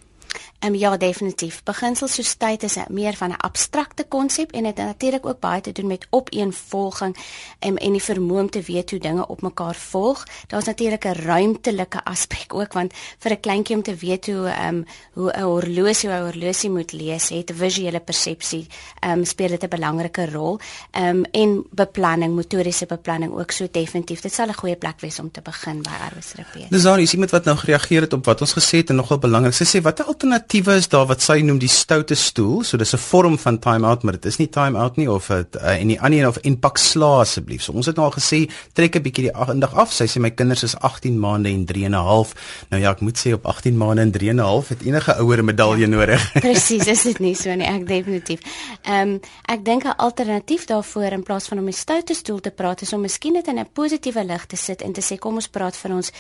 Ehm 0.65 0.73
um, 0.73 0.79
ja, 0.79 0.97
definitief. 0.97 1.63
Beginsel 1.63 2.09
soos 2.09 2.35
tyd 2.41 2.63
is 2.63 2.77
meer 2.89 3.15
van 3.15 3.31
'n 3.31 3.37
abstrakte 3.37 4.05
konsep 4.09 4.53
en 4.53 4.63
dit 4.63 4.77
het 4.77 4.87
natuurlik 4.87 5.27
ook 5.27 5.41
baie 5.41 5.61
te 5.61 5.73
doen 5.73 5.87
met 5.87 6.07
opeenvolging 6.11 7.17
en 7.59 7.77
en 7.77 7.93
die 7.93 8.03
vermoë 8.03 8.41
om 8.41 8.51
te 8.51 8.63
weet 8.63 8.91
hoe 8.91 9.01
dinge 9.01 9.27
op 9.27 9.43
mekaar 9.43 9.75
volg. 9.75 10.25
Daar's 10.47 10.65
natuurlik 10.65 11.05
'n 11.05 11.13
ruimtelike 11.13 12.05
aspek 12.05 12.55
ook 12.55 12.73
want 12.73 12.93
vir 13.19 13.33
'n 13.33 13.41
kleintjie 13.41 13.77
om 13.77 13.83
te 13.83 13.95
weet 13.95 14.27
hoe 14.27 14.49
ehm 14.49 14.75
um, 14.75 14.85
hoe 15.13 15.33
'n 15.33 15.43
horlosie 15.43 16.09
hoe 16.09 16.19
'n 16.19 16.23
horlosie 16.23 16.71
moet 16.71 16.93
lees, 16.93 17.29
het 17.29 17.53
visuele 17.55 18.01
persepsie 18.01 18.67
ehm 19.01 19.19
um, 19.19 19.25
speel 19.25 19.49
dit 19.49 19.63
'n 19.65 19.69
belangrike 19.69 20.31
rol. 20.31 20.59
Ehm 20.91 21.07
um, 21.07 21.25
en 21.25 21.67
beplanning, 21.71 22.35
motoriese 22.35 22.87
beplanning 22.87 23.33
ook 23.33 23.51
so 23.51 23.67
definitief. 23.71 24.21
Dit 24.21 24.33
sal 24.33 24.49
'n 24.49 24.55
goeie 24.55 24.77
plek 24.77 25.01
wees 25.01 25.19
om 25.19 25.31
te 25.31 25.41
begin 25.41 25.83
by 25.83 25.97
arbeidsterapeut. 26.05 26.71
Dis 26.71 26.83
dan 26.83 26.99
is 26.99 27.13
iemand 27.13 27.31
wat 27.31 27.45
nou 27.45 27.57
gereageer 27.57 28.01
het 28.01 28.13
op 28.13 28.25
wat 28.25 28.41
ons 28.41 28.53
gesê 28.53 28.77
het 28.77 28.89
en 28.89 28.97
nogal 28.97 29.19
belangrik. 29.19 29.55
Sy 29.55 29.65
sê 29.65 29.83
watter 29.83 30.05
alternatief 30.05 30.53
alternatiewe 30.55 30.79
is 30.79 30.89
daar 30.89 31.07
wat 31.11 31.23
sy 31.23 31.41
noem 31.43 31.59
die 31.59 31.69
stoute 31.69 32.15
stoel. 32.15 32.63
So 32.63 32.77
dis 32.79 32.95
'n 32.95 32.99
vorm 32.99 33.39
van 33.39 33.59
time 33.59 33.87
out, 33.87 34.03
maar 34.03 34.13
dit 34.13 34.27
is 34.27 34.39
nie 34.39 34.49
time 34.49 34.79
out 34.79 34.97
nie 34.97 35.11
of 35.11 35.27
dit 35.27 35.57
uh, 35.57 35.81
en 35.81 35.89
die 35.89 36.01
ander 36.01 36.19
een 36.19 36.29
of 36.29 36.39
inpak 36.43 36.79
sla 36.79 37.21
asseblief. 37.21 37.63
So 37.63 37.73
ons 37.73 37.87
het 37.87 37.97
nou 37.97 38.07
al 38.07 38.13
gesê 38.13 38.49
trek 38.73 38.95
'n 38.95 39.03
bietjie 39.03 39.25
die 39.25 39.35
aandag 39.35 39.75
af. 39.75 39.93
Sy 39.93 40.07
sê 40.07 40.21
my 40.21 40.31
kinders 40.31 40.63
is 40.63 40.77
18 40.77 41.19
maande 41.19 41.49
en 41.49 41.65
3 41.65 41.85
en 41.85 41.91
'n 41.91 41.95
half. 41.95 42.35
Nou 42.71 42.83
ja, 42.83 42.91
ek 42.91 43.01
moet 43.01 43.19
sê 43.19 43.33
op 43.33 43.47
18 43.47 43.77
maande 43.77 44.03
en 44.03 44.11
3 44.11 44.29
en 44.31 44.37
'n 44.37 44.39
half 44.39 44.69
het 44.69 44.83
enige 44.83 45.17
ouer 45.17 45.45
medalje 45.45 45.81
ja, 45.81 45.89
nodig. 45.89 46.33
Presies, 46.41 46.87
is 46.87 47.03
dit 47.03 47.19
nie 47.19 47.35
so 47.35 47.55
nie. 47.55 47.67
Ek 47.67 47.87
definitief. 47.87 48.41
Ehm 48.83 49.09
um, 49.09 49.21
ek 49.47 49.65
dink 49.65 49.85
'n 49.85 49.97
alternatief 49.97 50.65
daarvoor 50.65 51.13
in 51.13 51.23
plaas 51.23 51.49
van 51.49 51.59
om 51.59 51.67
'n 51.67 51.73
stoute 51.73 52.15
stoel 52.15 52.41
te 52.41 52.51
praat 52.51 52.83
is 52.83 52.93
om 52.93 53.01
miskien 53.01 53.33
dit 53.35 53.47
in 53.47 53.59
'n 53.59 53.69
positiewe 53.73 54.25
lig 54.25 54.47
te 54.47 54.57
sit 54.57 54.83
en 54.83 54.93
te 54.93 55.03
sê 55.03 55.19
kom 55.19 55.35
ons 55.35 55.49
praat 55.49 55.77
van 55.77 55.93
ons 55.93 56.13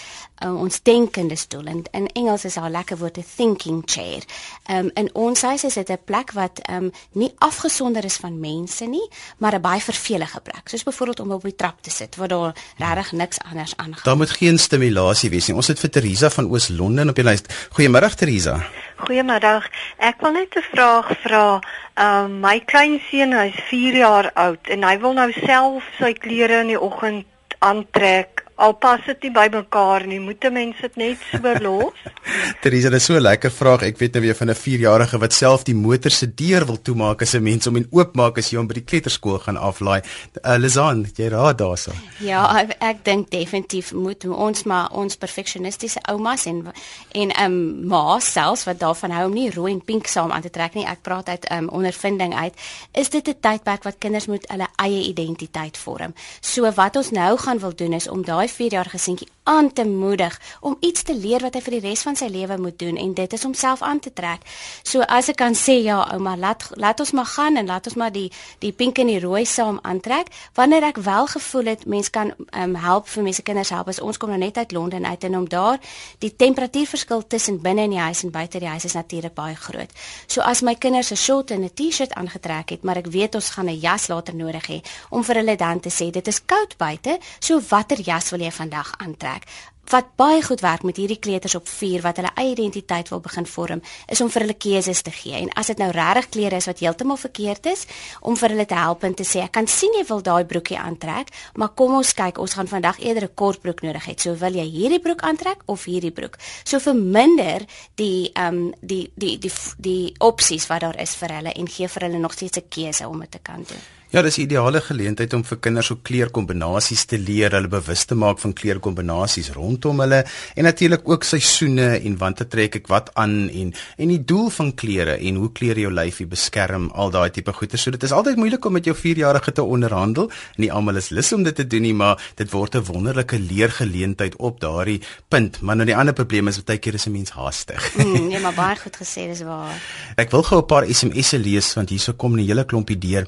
uh, 0.44 0.60
ons 0.60 0.82
denkende 0.82 1.36
stoel. 1.36 1.64
En 1.64 1.82
in 1.92 2.06
Engels 2.06 2.44
is 2.44 2.54
daar 2.54 2.70
lekker 2.70 2.98
woord 2.98 3.18
'n 3.18 3.24
thinking 3.36 3.82
chair 3.86 4.13
Ehm 4.22 4.84
um, 4.84 4.90
in 4.94 5.10
ons 5.12 5.42
huis 5.42 5.64
is 5.64 5.74
dit 5.74 5.90
'n 5.90 5.98
plek 6.04 6.32
wat 6.32 6.58
ehm 6.58 6.84
um, 6.84 6.90
nie 7.12 7.32
afgesonder 7.38 8.04
is 8.04 8.16
van 8.16 8.40
mense 8.40 8.84
nie, 8.84 9.08
maar 9.38 9.54
'n 9.54 9.60
baie 9.60 9.80
vervelige 9.80 10.40
plek. 10.40 10.68
Soos 10.68 10.82
byvoorbeeld 10.82 11.20
om 11.20 11.30
op 11.30 11.42
die 11.42 11.54
trap 11.54 11.82
te 11.82 11.90
sit 11.90 12.16
waar 12.16 12.28
daar 12.28 12.54
regtig 12.78 13.12
niks 13.12 13.38
anders 13.50 13.76
aangaan. 13.76 14.04
Daar 14.04 14.16
moet 14.16 14.30
geen 14.30 14.58
stimulasie 14.58 15.30
wees 15.30 15.46
nie. 15.46 15.56
Ons 15.56 15.66
het 15.66 15.80
vir 15.80 15.90
Teresa 15.90 16.30
van 16.30 16.50
Oos-London 16.50 17.08
op 17.08 17.14
die 17.14 17.24
lys. 17.24 17.42
Goeiemôre 17.72 18.14
Teresa. 18.14 18.62
Goeiemiddag. 18.96 19.66
Ek 19.98 20.20
wil 20.20 20.32
net 20.32 20.54
'n 20.54 20.62
vraag 20.72 21.18
vra. 21.20 21.60
Ehm 21.94 22.24
um, 22.24 22.40
my 22.40 22.60
kleinseun, 22.60 23.32
hy's 23.32 23.60
4 23.68 23.96
jaar 23.96 24.30
oud 24.32 24.68
en 24.68 24.82
hy 24.82 24.98
wil 24.98 25.12
nou 25.12 25.32
self 25.32 25.84
sy 25.98 26.12
klere 26.12 26.60
in 26.60 26.66
die 26.66 26.80
oggend 26.80 27.26
aantrek 27.58 28.43
al 28.56 28.74
pas 28.78 29.00
dit 29.06 29.26
nie 29.26 29.32
by 29.34 29.48
mekaar 29.50 30.06
nie, 30.06 30.20
moet 30.20 30.44
'n 30.44 30.52
mens 30.52 30.76
dit 30.80 30.96
net 30.96 31.18
so 31.30 31.54
los? 31.60 31.92
Teresa, 32.62 32.88
dit 32.88 33.00
is 33.00 33.04
so 33.04 33.14
'n 33.14 33.20
lekker 33.20 33.50
vraag. 33.50 33.82
Ek 33.82 33.98
weet 33.98 34.12
nou 34.12 34.22
weer 34.22 34.34
van 34.34 34.50
'n 34.50 34.54
4-jarige 34.54 35.18
wat 35.18 35.32
self 35.32 35.64
die 35.64 35.74
motor 35.74 36.10
se 36.10 36.34
deur 36.34 36.66
wil 36.66 36.82
toemaak 36.82 37.22
as 37.22 37.34
'n 37.34 37.42
mens 37.42 37.66
om 37.66 37.76
en 37.76 37.86
oopmaak 37.90 38.38
as 38.38 38.50
jy 38.50 38.58
hom 38.58 38.66
by 38.66 38.74
die 38.74 38.84
kleuterskool 38.84 39.38
gaan 39.38 39.56
aflaai. 39.56 40.02
Uh, 40.44 40.56
Lizan, 40.56 41.06
jy 41.16 41.28
raad 41.28 41.58
daarso. 41.58 41.92
Ja, 42.18 42.60
ek, 42.60 42.76
ek 42.80 43.04
dink 43.04 43.30
definitief 43.30 43.92
moet 43.92 44.24
ons 44.24 44.62
maar 44.64 44.90
ons 44.92 45.16
perfeksionistiese 45.16 46.00
oumas 46.08 46.46
en 46.46 46.72
en 47.12 47.30
ehm 47.30 47.52
um, 47.52 47.86
ma 47.86 48.18
selfs 48.18 48.64
wat 48.64 48.78
daarvan 48.78 49.10
hou 49.10 49.26
om 49.26 49.34
nie 49.34 49.50
rooi 49.50 49.72
en 49.72 49.84
pink 49.84 50.06
saam 50.06 50.30
aan 50.30 50.42
te 50.42 50.50
trek 50.50 50.74
nie. 50.74 50.86
Ek 50.86 51.02
praat 51.02 51.28
uit 51.28 51.44
ehm 51.44 51.64
um, 51.64 51.68
ondervinding 51.68 52.34
uit. 52.34 52.54
Is 52.92 53.10
dit 53.10 53.28
'n 53.28 53.36
tydperk 53.40 53.82
wat 53.82 53.98
kinders 53.98 54.26
moet 54.26 54.46
hulle 54.48 54.68
eie 54.76 55.02
identiteit 55.08 55.76
vorm? 55.76 56.14
So 56.40 56.70
wat 56.70 56.96
ons 56.96 57.10
nou 57.10 57.36
gaan 57.38 57.58
wil 57.58 57.74
doen 57.74 57.92
is 57.92 58.08
om 58.08 58.24
daai 58.24 58.43
daai 58.44 58.52
4-jarige 58.52 58.98
seentjie 58.98 59.28
aan 59.44 59.72
te 59.72 59.84
moedig 59.84 60.40
om 60.60 60.76
iets 60.80 61.02
te 61.02 61.14
leer 61.14 61.42
wat 61.44 61.54
hy 61.54 61.60
vir 61.66 61.74
die 61.76 61.82
res 61.84 62.02
van 62.06 62.16
sy 62.16 62.30
lewe 62.32 62.56
moet 62.60 62.78
doen 62.80 62.96
en 62.96 63.12
dit 63.16 63.32
is 63.36 63.44
om 63.44 63.52
self 63.54 63.82
aan 63.84 64.00
te 64.00 64.12
trek. 64.12 64.44
So 64.82 65.04
as 65.04 65.28
ek 65.28 65.36
kan 65.42 65.56
sê 65.56 65.76
ja, 65.84 65.98
ouma, 66.14 66.32
laat 66.40 66.64
laat 66.80 67.00
ons 67.04 67.12
maar 67.12 67.28
gaan 67.28 67.60
en 67.60 67.68
laat 67.68 67.86
ons 67.90 67.96
maar 68.00 68.12
die 68.12 68.30
die 68.64 68.72
pink 68.72 68.98
en 69.02 69.10
die 69.12 69.20
rooi 69.20 69.44
saam 69.44 69.78
aantrek. 69.82 70.30
Wanneer 70.56 70.88
ek 70.88 71.00
wel 71.04 71.28
gevoel 71.34 71.72
het 71.74 71.84
mens 71.86 72.08
kan 72.10 72.32
um, 72.56 72.74
help 72.80 73.08
vir 73.12 73.26
mense 73.26 73.44
kinders 73.44 73.72
help 73.74 73.92
as 73.92 74.00
ons 74.00 74.18
kom 74.20 74.32
nou 74.32 74.40
net 74.40 74.56
uit 74.56 74.72
Londen 74.72 75.04
uit 75.04 75.24
en 75.28 75.36
om 75.36 75.48
daar 75.48 75.80
die 76.24 76.32
temperatuurverskil 76.32 77.26
tussen 77.28 77.60
binne 77.60 77.84
in 77.84 77.96
die 77.96 78.00
huis 78.00 78.24
en 78.24 78.32
buite 78.32 78.62
die 78.64 78.72
huis 78.72 78.88
is 78.88 78.96
natuurlik 78.96 79.36
baie 79.36 79.56
groot. 79.56 79.92
So 80.26 80.40
as 80.40 80.62
my 80.62 80.74
kinders 80.74 81.12
'n 81.12 81.16
short 81.16 81.50
en 81.50 81.64
'n 81.64 81.74
T-shirt 81.74 82.14
aangetrek 82.14 82.70
het, 82.70 82.82
maar 82.82 82.96
ek 82.96 83.12
weet 83.12 83.34
ons 83.34 83.50
gaan 83.50 83.68
'n 83.68 83.80
jas 83.80 84.08
later 84.08 84.34
nodig 84.34 84.66
hê 84.68 84.80
om 85.10 85.24
vir 85.24 85.36
hulle 85.36 85.56
dan 85.56 85.80
te 85.80 85.90
sê 85.90 86.10
dit 86.10 86.28
is 86.28 86.40
koud 86.46 86.76
buite, 86.78 87.18
so 87.40 87.60
watter 87.68 88.00
jas 88.00 88.30
wil 88.34 88.42
jy 88.44 88.50
vandag 88.54 88.92
aantrek? 88.98 89.46
Wat 89.92 90.14
baie 90.16 90.40
goed 90.42 90.62
werk 90.64 90.82
met 90.82 90.96
hierdie 90.96 91.18
kleuters 91.20 91.54
op 91.58 91.66
4 91.68 92.00
wat 92.06 92.16
hulle 92.16 92.30
eie 92.40 92.54
identiteit 92.54 93.10
wil 93.12 93.20
begin 93.20 93.44
vorm, 93.46 93.82
is 94.08 94.22
om 94.24 94.30
vir 94.32 94.46
hulle 94.46 94.56
keuses 94.56 95.02
te 95.04 95.12
gee. 95.12 95.36
En 95.36 95.50
as 95.60 95.68
dit 95.68 95.80
nou 95.82 95.90
regtig 95.92 96.30
klere 96.32 96.56
is 96.56 96.68
wat 96.70 96.80
heeltemal 96.80 97.20
verkeerd 97.20 97.68
is, 97.68 97.84
om 98.24 98.38
vir 98.40 98.54
hulle 98.54 98.64
te 98.70 98.78
help 98.78 99.04
en 99.04 99.14
te 99.14 99.26
sê, 99.28 99.42
"Ek 99.44 99.52
kan 99.52 99.66
sien 99.66 99.92
jy 99.98 100.06
wil 100.08 100.22
daai 100.22 100.44
broekie 100.44 100.78
aantrek, 100.78 101.28
maar 101.54 101.68
kom 101.68 101.94
ons 101.94 102.14
kyk, 102.14 102.38
ons 102.38 102.54
gaan 102.54 102.68
vandag 102.68 102.98
eerder 102.98 103.24
'n 103.24 103.34
kort 103.34 103.60
broek 103.60 103.82
nodig 103.82 104.06
hê. 104.06 104.20
So 104.20 104.34
wil 104.34 104.54
jy 104.54 104.70
hierdie 104.70 105.00
broek 105.00 105.20
aantrek 105.20 105.62
of 105.66 105.84
hierdie 105.84 106.12
broek?" 106.12 106.38
So 106.64 106.78
verminder 106.78 107.60
die 107.94 108.30
ehm 108.32 108.54
um, 108.54 108.74
die 108.80 109.12
die 109.14 109.38
die 109.38 109.50
die, 109.50 109.52
die 109.76 110.14
opsies 110.18 110.66
wat 110.66 110.80
daar 110.80 111.00
is 111.00 111.14
vir 111.14 111.28
hulle 111.28 111.52
en 111.52 111.68
gee 111.68 111.88
vir 111.88 112.02
hulle 112.02 112.18
nog 112.18 112.32
steeds 112.32 112.58
'n 112.58 112.68
keuse 112.68 113.08
om 113.08 113.20
dit 113.20 113.30
te 113.30 113.38
kan 113.38 113.62
doen. 113.68 114.03
Ja, 114.14 114.22
dis 114.22 114.36
'n 114.38 114.46
ideale 114.46 114.80
geleentheid 114.80 115.32
om 115.34 115.42
vir 115.44 115.58
kinders 115.58 115.88
hoe 115.88 115.98
kleurkombinasies 116.02 117.04
te 117.04 117.18
leer, 117.18 117.50
hulle 117.50 117.68
bewus 117.68 118.04
te 118.04 118.14
maak 118.14 118.38
van 118.38 118.52
kleurkombinasies 118.52 119.50
rondom 119.50 120.00
hulle 120.00 120.24
en 120.54 120.64
natuurlik 120.64 121.08
ook 121.08 121.24
seisoene 121.24 121.98
en 121.98 122.18
wanneer 122.18 122.48
trek 122.48 122.76
ek 122.76 122.86
wat 122.86 123.10
aan 123.14 123.48
en 123.50 123.74
en 123.98 124.08
die 124.08 124.24
doel 124.24 124.50
van 124.50 124.74
kleure 124.74 125.16
en 125.18 125.34
hoe 125.34 125.50
kleure 125.52 125.80
jou 125.80 125.90
lyfie 125.92 126.26
beskerm, 126.26 126.90
al 126.94 127.10
daai 127.10 127.30
tipe 127.30 127.52
goeie. 127.52 127.76
So 127.76 127.90
dit 127.90 128.02
is 128.02 128.12
altyd 128.12 128.36
moeilik 128.36 128.64
om 128.64 128.72
met 128.72 128.84
jou 128.84 128.94
4-jarige 128.94 129.52
te 129.52 129.62
onderhandel. 129.62 130.30
Nie 130.56 130.70
almal 130.72 130.96
is 130.96 131.08
lus 131.08 131.32
om 131.32 131.42
dit 131.42 131.54
te 131.54 131.66
doen 131.66 131.82
nie, 131.82 131.94
maar 131.94 132.22
dit 132.36 132.50
word 132.50 132.76
'n 132.76 132.84
wonderlike 132.84 133.38
leergeleentheid 133.38 134.36
op 134.36 134.60
daardie 134.60 135.02
punt. 135.28 135.60
Maar 135.60 135.76
nou 135.76 135.86
die 135.86 135.96
ander 135.96 136.14
probleem 136.14 136.48
is 136.48 136.62
baie 136.62 136.78
keer 136.78 136.94
is 136.94 137.06
'n 137.06 137.12
mens 137.12 137.30
haastig. 137.30 137.96
Mm, 137.96 138.28
nee, 138.30 138.40
maar 138.40 138.54
baie 138.54 138.76
goed 138.76 138.96
gesê, 138.96 139.26
dis 139.26 139.42
waar. 139.42 139.74
Ek 140.16 140.30
wil 140.30 140.42
gou 140.42 140.60
'n 140.62 140.66
paar 140.66 140.86
SMS'e 140.86 141.38
lees 141.38 141.74
want 141.74 141.88
hierso 141.90 142.12
kom 142.12 142.34
'n 142.34 142.46
hele 142.46 142.64
klompie 142.64 142.98
deur. 142.98 143.26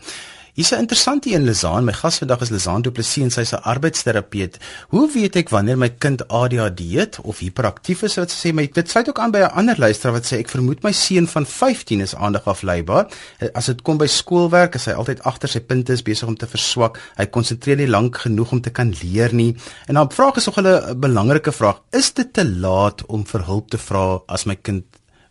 Hier's 0.57 0.71
'n 0.73 0.79
interessante 0.79 1.31
een 1.31 1.45
Lizaan. 1.45 1.85
My 1.85 1.93
gas 1.93 2.19
vandag 2.19 2.41
is 2.41 2.49
Lizaan 2.49 2.83
Du 2.83 2.91
Plessis 2.91 3.23
en 3.23 3.31
sy's 3.31 3.53
'n 3.53 3.63
arbeidsterapeut. 3.63 4.57
Hoe 4.89 5.13
weet 5.13 5.37
ek 5.37 5.49
wanneer 5.49 5.79
my 5.79 5.91
kind 5.91 6.29
ADHD 6.29 6.81
het 6.93 7.19
of 7.23 7.39
hiperaktief 7.39 8.03
is? 8.03 8.15
Wat 8.15 8.33
sê 8.33 8.53
my 8.55 8.71
dit 8.73 8.91
sluit 8.91 9.09
ook 9.09 9.19
aan 9.19 9.31
by 9.31 9.39
'n 9.39 9.53
ander 9.53 9.79
luisteraar 9.79 10.13
wat 10.13 10.27
sê 10.27 10.39
ek 10.39 10.49
vermoed 10.49 10.83
my 10.83 10.93
seun 10.93 11.29
van 11.29 11.47
15 11.47 12.01
is 12.01 12.15
aandagafleibaar. 12.15 13.07
As 13.53 13.67
dit 13.67 13.83
kom 13.83 13.97
by 13.99 14.07
skoolwerk, 14.07 14.75
is 14.75 14.85
hy 14.85 14.93
altyd 14.93 15.23
agter 15.23 15.49
sy 15.49 15.61
punte 15.61 16.03
besig 16.03 16.29
om 16.29 16.37
te 16.37 16.47
verswak. 16.47 17.01
Hy 17.17 17.27
konsentreer 17.27 17.77
nie 17.77 17.89
lank 17.89 18.17
genoeg 18.17 18.53
om 18.53 18.61
te 18.61 18.71
kan 18.71 18.95
leer 19.03 19.35
nie. 19.35 19.57
En 19.87 19.95
dan 19.95 20.11
vraag 20.11 20.37
is 20.37 20.47
nog 20.47 20.59
'n 20.59 21.01
belangrike 21.01 21.53
vraag. 21.53 21.83
Is 21.91 22.13
dit 22.13 22.33
te 22.33 22.49
laat 22.49 23.07
om 23.07 23.27
vir 23.27 23.45
hulp 23.45 23.71
te 23.71 23.79
vra 23.79 24.21
as 24.27 24.45
my 24.45 24.55
kind 24.55 24.85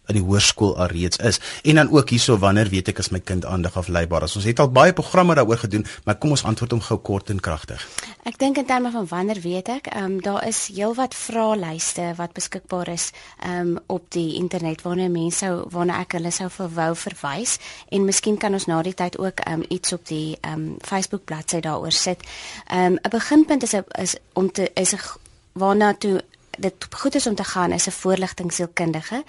in 0.07 0.19
die 0.19 0.23
hoërskool 0.23 0.77
alreeds 0.77 1.17
is. 1.17 1.39
En 1.63 1.75
dan 1.75 1.91
ook 1.91 2.09
hierso 2.09 2.37
wanneer 2.37 2.69
weet 2.69 2.87
ek 2.93 2.99
as 2.99 3.09
my 3.09 3.19
kind 3.19 3.45
aandag 3.45 3.77
afleibaar 3.77 4.23
is. 4.23 4.35
Ons 4.35 4.45
het 4.45 4.59
al 4.59 4.71
baie 4.71 4.93
programme 4.93 5.35
daaroor 5.35 5.57
gedoen, 5.57 5.85
maar 6.05 6.17
kom 6.21 6.35
ons 6.35 6.43
antwoord 6.43 6.71
hom 6.71 6.81
gou 6.81 6.97
kort 6.99 7.29
en 7.29 7.39
kragtig. 7.39 7.81
Ek 8.25 8.39
dink 8.41 8.57
in 8.57 8.65
terme 8.65 8.91
van 8.91 9.07
wanneer 9.09 9.41
weet 9.41 9.69
ek, 9.69 9.87
ehm 9.93 10.03
um, 10.05 10.21
daar 10.21 10.47
is 10.47 10.67
heelwat 10.73 11.15
vraelyste 11.15 12.13
wat 12.17 12.33
beskikbaar 12.33 12.89
is 12.93 13.11
ehm 13.39 13.75
um, 13.75 13.79
op 13.87 14.09
die 14.11 14.35
internet 14.35 14.81
waarna 14.81 15.07
mense 15.09 15.49
waarna 15.69 15.99
ek 16.01 16.17
hulle 16.17 16.31
sou 16.31 16.49
wou 16.57 16.91
verwys 16.95 17.57
en 17.89 18.05
miskien 18.05 18.37
kan 18.37 18.53
ons 18.53 18.65
na 18.65 18.81
die 18.81 18.93
tyd 18.93 19.17
ook 19.17 19.39
ehm 19.45 19.61
um, 19.61 19.65
iets 19.69 19.93
op 19.93 20.05
die 20.07 20.37
ehm 20.41 20.53
um, 20.53 20.75
Facebook 20.81 21.25
bladsy 21.25 21.59
daaroor 21.59 21.91
sit. 21.91 22.23
Ehm 22.67 22.93
um, 22.93 22.99
'n 23.03 23.09
beginpunt 23.09 23.63
is 23.63 23.73
is 23.99 24.15
om 24.33 24.51
te 24.51 24.71
is 24.73 24.93
'n 24.93 24.99
waarna 25.53 25.93
toe 25.93 26.21
dit 26.57 26.87
goed 26.89 27.15
is 27.15 27.27
om 27.27 27.35
te 27.35 27.43
gaan 27.43 27.71
is 27.71 27.87
'n 27.87 27.91
voorligtingsielkundige 27.91 29.23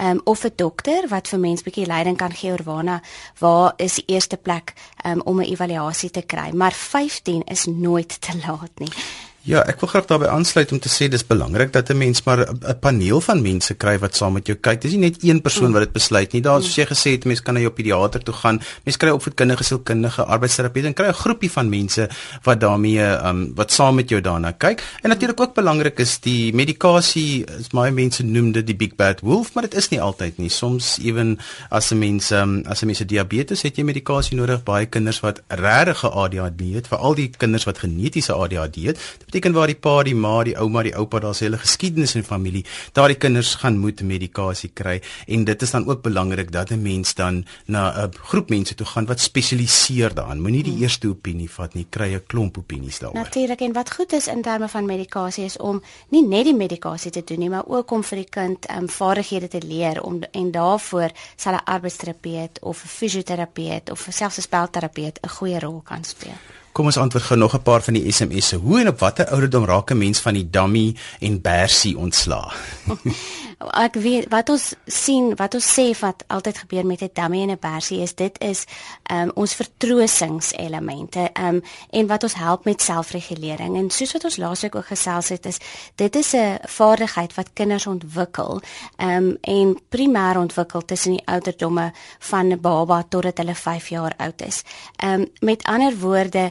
um, 0.00 0.20
of 0.24 0.44
'n 0.44 0.52
dokter 0.56 1.08
wat 1.08 1.28
vir 1.28 1.38
mense 1.38 1.64
bietjie 1.64 1.86
leiding 1.86 2.16
kan 2.16 2.32
gee 2.32 2.50
oor 2.50 2.62
waarna 2.64 3.02
waar 3.38 3.72
is 3.76 3.94
die 3.94 4.04
eerste 4.06 4.36
plek 4.36 4.72
um, 5.06 5.20
om 5.20 5.40
'n 5.40 5.50
evaluasie 5.52 6.10
te 6.10 6.22
kry. 6.22 6.50
Maar 6.52 6.72
15 6.72 7.42
is 7.44 7.66
nooit 7.66 8.20
te 8.20 8.32
laat 8.46 8.78
nie 8.78 8.92
Ja, 9.40 9.62
ek 9.64 9.78
wil 9.80 9.88
graag 9.88 10.04
daarbey 10.04 10.28
aansluit 10.28 10.68
om 10.74 10.78
te 10.84 10.90
sê 10.92 11.06
dis 11.08 11.22
belangrik 11.24 11.70
dat 11.72 11.88
'n 11.88 11.96
mens 11.96 12.22
maar 12.24 12.44
'n 12.44 12.78
paneel 12.80 13.20
van 13.20 13.40
mense 13.40 13.74
kry 13.74 13.98
wat 13.98 14.14
saam 14.14 14.32
met 14.32 14.46
jou 14.46 14.58
kyk. 14.60 14.80
Dis 14.80 14.90
nie 14.92 15.00
net 15.00 15.16
een 15.24 15.40
persoon 15.40 15.72
wat 15.72 15.80
dit 15.80 15.92
besluit 15.92 16.32
nie. 16.32 16.42
Daar 16.42 16.60
soos 16.62 16.74
jy 16.74 16.84
gesê 16.84 17.10
het, 17.12 17.24
mense 17.24 17.42
kan 17.42 17.54
na 17.54 17.60
jou 17.60 17.72
pediater 17.72 18.22
toe 18.22 18.34
gaan. 18.34 18.60
Mense 18.84 18.98
kry 18.98 19.08
opvoedkundige, 19.08 19.64
sielkundige, 19.64 20.24
arbeidsterapeute 20.24 20.88
en 20.88 20.94
kry 20.94 21.06
'n 21.08 21.14
groepie 21.14 21.50
van 21.50 21.68
mense 21.68 22.08
wat 22.42 22.60
daarmee 22.60 23.00
um 23.00 23.54
wat 23.54 23.72
saam 23.72 23.94
met 23.94 24.08
jou 24.08 24.20
daarna 24.20 24.52
kyk. 24.52 24.82
En 25.02 25.08
natuurlik 25.08 25.40
ook 25.40 25.54
belangrik 25.54 25.98
is 25.98 26.20
die 26.20 26.52
medikasie. 26.52 27.44
Is 27.58 27.68
baie 27.68 27.92
mense 27.92 28.22
noem 28.22 28.52
dit 28.52 28.66
die 28.66 28.76
big 28.76 28.94
bad 28.96 29.20
wolf, 29.20 29.54
maar 29.54 29.62
dit 29.62 29.74
is 29.74 29.88
nie 29.88 30.00
altyd 30.00 30.38
nie. 30.38 30.50
Soms 30.50 30.98
ewen 31.02 31.38
as 31.70 31.90
'n 31.92 31.98
mens 31.98 32.30
um 32.30 32.62
as 32.66 32.82
'n 32.82 32.86
mens 32.86 32.98
diabetes 32.98 33.62
het 33.62 33.76
jy 33.76 33.84
medikasie 33.84 34.36
nodig. 34.36 34.62
Baie 34.62 34.86
kinders 34.86 35.20
wat 35.20 35.40
regtig 35.48 36.04
ADHD 36.04 36.74
het, 36.74 36.88
veral 36.88 37.14
die 37.14 37.30
kinders 37.36 37.64
wat 37.64 37.78
genetiese 37.78 38.32
ADHD 38.32 38.76
het 38.84 38.98
beteken 39.30 39.54
waar 39.54 39.70
die 39.70 39.78
pa, 39.78 40.02
die 40.02 40.14
ma, 40.14 40.42
die 40.44 40.56
ouma, 40.58 40.82
die 40.82 40.94
oupa, 40.98 41.20
daar's 41.22 41.40
hele 41.44 41.58
geskiedenis 41.60 42.16
in 42.18 42.24
familie. 42.26 42.64
Daardie 42.96 43.18
kinders 43.20 43.54
gaan 43.62 43.78
moet 43.78 44.02
medikasie 44.02 44.72
kry 44.74 44.98
en 45.30 45.44
dit 45.46 45.62
is 45.62 45.70
dan 45.70 45.86
ook 45.86 46.02
belangrik 46.02 46.50
dat 46.52 46.70
'n 46.70 46.82
mens 46.82 47.14
dan 47.14 47.44
na 47.66 47.92
'n 48.06 48.10
groep 48.30 48.50
mense 48.50 48.74
toe 48.74 48.86
gaan 48.86 49.06
wat 49.06 49.20
spesialiseer 49.20 50.14
daarin. 50.14 50.42
Moenie 50.42 50.62
die 50.62 50.72
hmm. 50.72 50.82
eerste 50.82 51.08
opinie 51.08 51.50
vat 51.50 51.74
nie, 51.74 51.86
kry 51.90 52.14
'n 52.14 52.26
klomp 52.26 52.58
opinies 52.58 52.98
daaroor. 52.98 53.22
Natuurlik 53.22 53.60
en 53.60 53.72
wat 53.72 53.94
goed 53.94 54.12
is 54.12 54.26
in 54.26 54.42
terme 54.42 54.68
van 54.68 54.84
medikasie 54.84 55.44
is 55.44 55.56
om 55.56 55.82
nie 56.08 56.26
net 56.26 56.44
die 56.44 56.54
medikasie 56.54 57.10
te 57.10 57.22
doen 57.24 57.38
nie, 57.38 57.50
maar 57.50 57.66
ook 57.66 57.90
om 57.90 58.02
vir 58.02 58.16
die 58.16 58.30
kind 58.30 58.70
um, 58.70 58.88
vaardighede 58.88 59.48
te 59.48 59.62
leer 59.66 60.02
om 60.02 60.22
en 60.32 60.50
daarvoor 60.50 61.10
sal 61.36 61.54
'n 61.54 61.64
arbeidsterapeut 61.64 62.58
of 62.60 62.84
'n 62.84 62.88
fisioterapeut 62.88 63.90
of 63.90 64.06
selfs 64.10 64.38
'n 64.38 64.42
spelterapeut 64.42 65.18
'n 65.22 65.28
goeie 65.28 65.58
rol 65.58 65.80
kan 65.80 66.04
speel. 66.04 66.59
Kom 66.72 66.86
ons 66.86 66.96
antwoord 66.96 67.24
gou 67.24 67.38
nog 67.38 67.54
'n 67.54 67.62
paar 67.62 67.82
van 67.82 67.94
die 67.94 68.12
SMS'e. 68.12 68.56
Hoe 68.56 68.80
en 68.80 68.88
op 68.88 68.98
watter 68.98 69.26
ouderdom 69.26 69.64
raak 69.64 69.90
'n 69.90 69.98
mens 69.98 70.18
van 70.18 70.34
die 70.34 70.50
dummy 70.50 70.96
en 71.20 71.40
bersie 71.40 71.98
ontslaa? 71.98 72.52
ek 73.60 73.94
weet 74.00 74.28
wat 74.32 74.48
ons 74.48 74.72
sien, 74.86 75.34
wat 75.36 75.54
ons 75.54 75.66
sê 75.68 75.90
wat 76.00 76.24
altyd 76.32 76.58
gebeur 76.64 76.86
met 76.86 77.02
'n 77.02 77.10
dummy 77.12 77.42
en 77.42 77.50
'n 77.50 77.58
bersie 77.60 78.00
is 78.00 78.14
dit 78.14 78.40
is 78.40 78.64
um, 79.12 79.30
ons 79.34 79.54
vertroosingselemente 79.54 81.30
um, 81.40 81.62
en 81.90 82.06
wat 82.06 82.22
ons 82.22 82.34
help 82.34 82.64
met 82.64 82.82
selfregulering. 82.82 83.76
En 83.76 83.90
soos 83.90 84.12
wat 84.12 84.24
ons 84.24 84.36
laasweek 84.36 84.74
ook 84.74 84.86
gesels 84.86 85.28
het, 85.28 85.46
is 85.46 85.58
dit 85.94 86.16
is 86.16 86.32
'n 86.32 86.58
vaardigheid 86.62 87.34
wat 87.34 87.52
kinders 87.52 87.86
ontwikkel 87.86 88.60
um, 88.96 89.36
en 89.40 89.78
primêr 89.88 90.36
ontwikkel 90.38 90.84
tussen 90.84 91.12
die 91.12 91.26
ouderdomme 91.26 91.92
van 92.18 92.46
'n 92.46 92.60
baba 92.60 93.04
totdat 93.08 93.38
hulle 93.38 93.54
5 93.54 93.88
jaar 93.88 94.14
oud 94.16 94.42
is. 94.42 94.62
Um, 95.04 95.26
met 95.40 95.62
ander 95.62 95.98
woorde 95.98 96.50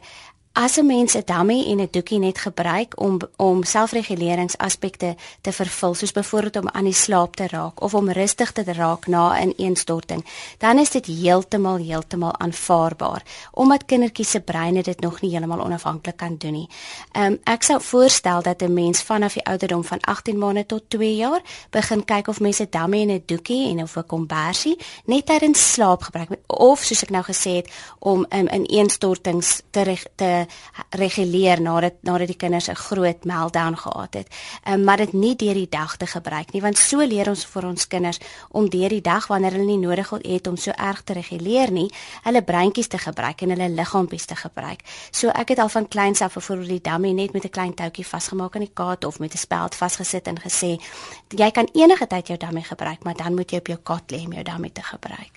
as 0.54 0.78
'n 0.78 0.86
mens 0.86 1.14
'n 1.16 1.24
dummy 1.26 1.66
en 1.66 1.80
'n 1.80 1.88
doekie 1.92 2.20
net 2.20 2.38
gebruik 2.38 3.00
om 3.00 3.20
om 3.36 3.64
selfreguleringsaspekte 3.64 5.16
te 5.42 5.52
vervul, 5.52 5.94
soos 5.94 6.12
byvoorbeeld 6.12 6.56
om 6.56 6.70
aan 6.70 6.84
die 6.84 6.94
slaap 6.94 7.36
te 7.36 7.48
raak 7.48 7.82
of 7.82 7.94
om 7.94 8.12
rustig 8.12 8.52
te 8.52 8.64
raak 8.74 9.08
na 9.08 9.40
'n 9.40 9.54
ineenstorting, 9.58 10.26
dan 10.58 10.80
is 10.80 10.90
dit 10.90 11.06
heeltemal 11.06 11.78
heeltemal 11.78 12.38
aanvaarbaar 12.38 13.24
omdat 13.52 13.86
kindertjies 13.86 14.30
se 14.30 14.40
breine 14.40 14.84
dit 14.84 15.00
nog 15.00 15.22
nie 15.22 15.32
heeltemal 15.32 15.66
onafhanklik 15.66 16.18
kan 16.18 16.36
doen 16.38 16.52
nie. 16.52 16.70
Ehm 17.12 17.26
um, 17.26 17.40
ek 17.44 17.64
sou 17.64 17.82
voorstel 17.82 18.42
dat 18.42 18.62
'n 18.62 18.74
mens 18.74 19.02
vanaf 19.02 19.34
die 19.34 19.46
ouderdom 19.46 19.84
van 19.84 20.00
18 20.00 20.38
maande 20.38 20.66
tot 20.66 20.84
2 20.88 21.16
jaar 21.16 21.42
begin 21.70 22.06
kyk 22.06 22.28
of 22.28 22.40
mense 22.40 22.64
'n 22.64 22.68
dummy 22.70 23.02
en 23.02 23.10
'n 23.10 23.24
doekie 23.26 23.70
en 23.70 23.82
of 23.82 23.96
'n 23.96 24.06
kombersie 24.06 24.78
net 25.06 25.26
tydens 25.26 25.72
slaap 25.72 26.02
gebruik 26.02 26.30
of 26.48 26.84
soos 26.84 27.04
ek 27.04 27.10
nou 27.10 27.24
gesê 27.24 27.56
het 27.56 27.70
om 28.00 28.26
um, 28.30 28.48
in 28.48 28.72
ineenstortings 28.72 29.62
te 29.70 29.98
te 30.16 30.39
reguleer 30.90 31.62
nadat 31.62 31.94
nadat 32.02 32.28
die 32.28 32.38
kinders 32.38 32.68
'n 32.70 32.76
groot 32.76 33.24
meltdown 33.26 33.76
gehad 33.76 34.14
het. 34.14 34.28
Um, 34.68 34.84
maar 34.84 34.98
dit 34.98 35.14
nie 35.14 35.36
deur 35.36 35.54
die 35.54 35.70
dag 35.70 35.98
te 35.98 36.06
gebruik 36.06 36.52
nie 36.52 36.62
want 36.62 36.78
so 36.78 36.98
leer 36.98 37.30
ons 37.30 37.46
vir 37.46 37.66
ons 37.66 37.88
kinders 37.88 38.20
om 38.50 38.70
deur 38.70 38.90
die 38.90 39.02
dag 39.02 39.28
wanneer 39.28 39.52
hulle 39.52 39.66
nie 39.66 39.78
nodig 39.78 40.10
het 40.10 40.48
om 40.48 40.58
so 40.58 40.72
erg 40.72 41.02
te 41.04 41.14
reguleer 41.14 41.72
nie, 41.72 41.92
hulle 42.24 42.42
breintjies 42.42 42.88
te 42.88 42.98
gebruik 42.98 43.42
en 43.42 43.50
hulle 43.50 43.70
liggaampies 43.70 44.26
te 44.26 44.36
gebruik. 44.36 44.84
So 45.12 45.30
ek 45.30 45.50
het 45.50 45.60
al 45.60 45.70
van 45.70 45.88
kleins 45.88 46.22
af 46.22 46.34
vir 46.34 46.64
die 46.68 46.82
dummy 46.82 47.12
net 47.12 47.34
met 47.34 47.46
'n 47.46 47.50
klein 47.50 47.74
toutjie 47.74 48.06
vasgemaak 48.06 48.56
aan 48.56 48.66
die 48.66 48.74
kaart 48.74 49.06
of 49.06 49.20
met 49.20 49.34
'n 49.34 49.38
speld 49.38 49.76
vasgesit 49.76 50.28
en 50.28 50.40
gesê 50.40 50.80
jy 51.30 51.52
kan 51.52 51.68
enige 51.74 52.08
tyd 52.08 52.28
jou 52.28 52.38
dummy 52.38 52.62
gebruik, 52.62 53.04
maar 53.04 53.16
dan 53.16 53.36
moet 53.36 53.52
jy 53.52 53.58
op 53.58 53.68
jou 53.68 53.78
kat 53.78 54.12
lê 54.12 54.26
om 54.26 54.34
jou 54.34 54.44
dummy 54.44 54.70
te 54.70 54.84
gebruik. 54.84 55.32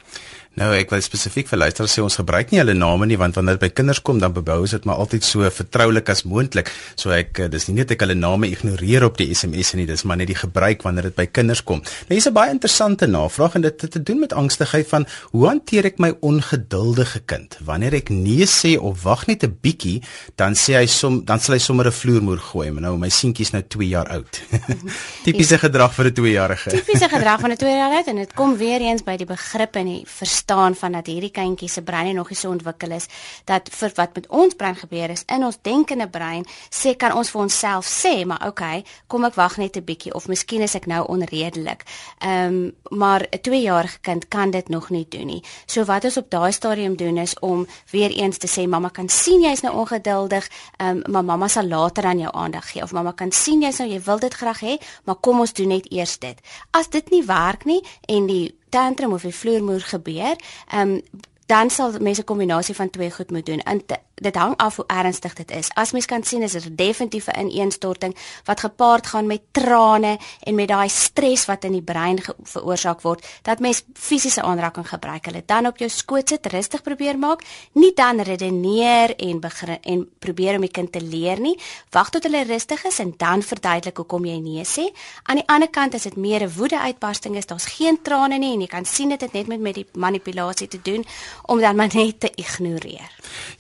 Nou 0.53 0.69
ek 0.77 0.91
wil 0.93 1.01
spesifiek 1.01 1.49
vir 1.49 1.63
luisteraars 1.63 1.95
sê 1.97 2.03
ons 2.05 2.19
gebruik 2.21 2.51
nie 2.53 2.59
hulle 2.61 2.75
name 2.77 3.07
nie 3.09 3.17
want 3.17 3.39
wanneer 3.39 3.57
dit 3.57 3.63
by 3.63 3.71
kinders 3.73 4.03
kom 4.05 4.19
dan 4.21 4.35
bebou 4.37 4.59
ons 4.67 4.75
dit 4.75 4.85
maar 4.85 4.99
altyd 5.01 5.25
so 5.25 5.49
vertroulik 5.49 6.11
as 6.13 6.27
moontlik. 6.29 6.69
So 7.01 7.15
ek 7.17 7.39
eh, 7.41 7.49
dis 7.49 7.71
nie 7.71 7.79
net 7.79 7.95
ek 7.95 8.05
hulle 8.05 8.17
name 8.19 8.51
ignoreer 8.53 9.07
op 9.07 9.17
die 9.17 9.31
SMS 9.33 9.73
nie, 9.79 9.87
dis 9.89 10.05
maar 10.05 10.21
net 10.21 10.29
die 10.29 10.37
gebruik 10.37 10.85
wanneer 10.85 11.09
dit 11.09 11.17
by 11.17 11.25
kinders 11.33 11.63
kom. 11.65 11.81
Nou 12.09 12.19
hier's 12.19 12.29
'n 12.29 12.37
baie 12.37 12.53
interessante 12.53 13.09
navraag 13.09 13.57
en 13.57 13.65
dit 13.65 13.81
het 13.81 13.91
te 13.93 14.03
doen 14.03 14.21
met 14.21 14.33
angstigheid 14.33 14.87
van 14.89 15.07
hoe 15.33 15.47
hanteer 15.49 15.87
ek 15.87 15.99
my 15.99 16.13
ongeduldige 16.21 17.25
kind? 17.25 17.57
Wanneer 17.65 17.95
ek 17.95 18.11
nee 18.11 18.45
sê 18.45 18.77
of 18.77 19.03
wag 19.03 19.27
net 19.29 19.45
'n 19.45 19.57
bietjie, 19.63 20.03
dan 20.37 20.53
sê 20.53 20.77
hy 20.77 20.87
som 20.87 21.25
dan 21.25 21.41
sal 21.41 21.55
hy 21.55 21.61
sommer 21.61 21.87
'n 21.87 21.93
vloermoer 21.93 22.39
gooi. 22.39 22.71
Maar 22.71 22.83
nou 22.83 22.99
my 22.99 23.09
seentjie 23.09 23.47
is 23.47 23.53
nou 23.53 23.63
2 23.63 23.89
jaar 23.89 24.09
oud. 24.09 24.43
Tipiese 25.25 25.57
gedrag 25.59 25.95
vir 25.95 26.13
'n 26.13 26.13
2-jarige. 26.13 26.71
Tipiese 26.71 27.09
gedrag 27.09 27.41
van 27.45 27.51
'n 27.53 27.57
2-jarige 27.57 28.11
en 28.11 28.17
dit 28.17 28.35
kom 28.35 28.57
weer 28.57 28.81
eens 28.81 29.03
by 29.03 29.17
die 29.17 29.27
begrip 29.27 29.77
en 29.77 29.87
die 29.87 30.05
verstaan 30.43 30.75
van 30.75 30.93
dat 30.93 31.07
hierdie 31.07 31.31
kindjie 31.31 31.69
se 31.69 31.83
brein 31.83 32.15
nog 32.15 32.29
nie 32.29 32.37
so 32.37 32.51
ontwikkel 32.51 32.91
is 32.91 33.07
dat 33.45 33.69
vir 33.71 33.93
wat 33.95 34.15
met 34.15 34.27
ons 34.29 34.55
brein 34.55 34.75
gebeur 34.75 35.11
is 35.11 35.25
in 35.27 35.45
ons 35.45 35.59
denkende 35.63 36.09
brein 36.09 36.45
sê 36.71 36.97
kan 36.97 37.13
ons 37.15 37.31
vir 37.31 37.43
onsself 37.43 37.87
sê 37.87 38.25
maar 38.27 38.47
okay 38.49 38.83
kom 39.07 39.25
ek 39.25 39.35
wag 39.35 39.59
net 39.59 39.77
'n 39.77 39.85
bietjie 39.85 40.15
of 40.15 40.27
miskien 40.29 40.63
is 40.63 40.75
ek 40.75 40.87
nou 40.87 41.07
onredelik. 41.07 41.85
Ehm 42.19 42.47
um, 42.47 42.73
maar 42.91 43.23
'n 43.31 43.41
2-jarige 43.41 43.99
kind 44.01 44.29
kan 44.29 44.51
dit 44.51 44.69
nog 44.69 44.91
nie 44.91 45.07
doen 45.09 45.27
nie. 45.27 45.43
So 45.67 45.85
wat 45.85 46.05
ons 46.05 46.17
op 46.17 46.31
daai 46.31 46.53
stadium 46.53 46.97
doen 46.97 47.17
is 47.19 47.39
om 47.39 47.67
weer 47.91 48.11
eens 48.11 48.39
te 48.39 48.49
sê 48.49 48.69
mamma 48.69 48.89
kan 48.89 49.09
sien 49.09 49.41
jy's 49.43 49.63
nou 49.63 49.75
ongeduldig, 49.75 50.49
ehm 50.77 50.89
um, 50.89 51.13
maar 51.13 51.25
mamma 51.25 51.49
sal 51.49 51.67
later 51.67 52.05
aan 52.05 52.19
jou 52.19 52.33
aandag 52.33 52.71
gee 52.71 52.83
of 52.83 52.93
mamma 52.93 53.13
kan 53.13 53.33
sien 53.33 53.63
jy's 53.63 53.79
nou 53.79 53.89
jy 53.91 54.01
wil 54.01 54.19
dit 54.19 54.35
graag 54.35 54.61
hê, 54.61 54.77
maar 55.05 55.17
kom 55.21 55.41
ons 55.41 55.53
doen 55.53 55.69
net 55.69 55.93
eers 55.93 56.19
dit. 56.19 56.39
As 56.71 56.89
dit 56.89 57.11
nie 57.11 57.25
werk 57.25 57.65
nie 57.65 57.83
en 58.07 58.27
die 58.27 58.62
tantrum 58.73 59.13
of 59.13 59.23
die 59.23 59.35
vloermoer 59.35 59.85
gebeur, 59.95 60.37
ehm 60.69 60.97
um, 60.97 61.29
dan 61.53 61.71
sal 61.71 61.93
mense 62.01 62.23
'n 62.23 62.25
kombinasie 62.25 62.75
van 62.75 62.91
twee 62.91 63.11
goed 63.11 63.31
moet 63.31 63.47
doen. 63.47 63.61
En 63.61 63.83
dit 64.15 64.37
hang 64.37 64.57
af 64.57 64.77
hoe 64.77 64.85
ernstig 64.87 65.35
dit 65.35 65.51
is. 65.51 65.71
As 65.75 65.93
mens 65.93 66.07
kan 66.07 66.23
sien 66.25 66.43
is 66.43 66.53
dit 66.53 66.77
definitief 66.77 67.27
'n 67.27 67.41
ineenstorting 67.41 68.17
wat 68.45 68.61
gepaard 68.61 69.07
gaan 69.07 69.27
met 69.27 69.41
trane 69.51 70.19
en 70.41 70.55
met 70.55 70.69
daai 70.69 70.89
stres 70.89 71.45
wat 71.45 71.65
in 71.65 71.73
die 71.73 71.83
brein 71.83 72.19
veroorsaak 72.43 73.01
word, 73.01 73.27
dat 73.43 73.59
mens 73.59 73.83
fisiese 73.95 74.43
aanraking 74.43 74.89
gebruik. 74.89 75.25
Hulle 75.25 75.43
dan 75.47 75.67
op 75.67 75.79
jou 75.79 75.91
skoot 75.91 76.29
sit, 76.29 76.47
rustig 76.47 76.83
probeer 76.83 77.19
maak, 77.19 77.43
nie 77.73 77.93
dan 77.95 78.21
redeneer 78.21 79.17
en 79.17 79.41
begin 79.41 79.79
en 79.83 80.09
probeer 80.19 80.55
om 80.55 80.61
die 80.61 80.71
kind 80.71 80.93
te 80.93 81.01
leer 81.01 81.41
nie. 81.41 81.61
Wag 81.91 82.11
tot 82.11 82.23
hulle 82.23 82.45
rustig 82.45 82.85
is 82.85 82.99
en 82.99 83.15
dan 83.17 83.43
verduidelik 83.43 83.97
hoekom 83.97 84.25
jy 84.25 84.39
nee 84.39 84.65
sê. 84.65 84.95
Aan 85.23 85.37
die 85.37 85.49
ander 85.49 85.71
kant 85.71 85.95
as 85.95 86.03
dit 86.03 86.17
meer 86.17 86.43
'n 86.43 86.53
woede 86.57 86.81
uitbarsting 86.81 87.37
is, 87.37 87.47
daar's 87.47 87.67
geen 87.67 88.03
trane 88.03 88.39
nie 88.39 88.53
en 88.53 88.61
jy 88.61 88.67
kan 88.67 88.85
sien 88.85 89.09
dit 89.09 89.21
het 89.21 89.33
net 89.33 89.47
met 89.47 89.61
met 89.61 89.75
die 89.75 89.87
manipulasie 89.93 90.69
te 90.69 90.83
doen 90.83 91.05
om 91.47 91.61
dan 91.61 91.77
maar 91.77 91.91
net 91.95 92.21
te 92.21 92.31
ignoreer. 92.35 93.11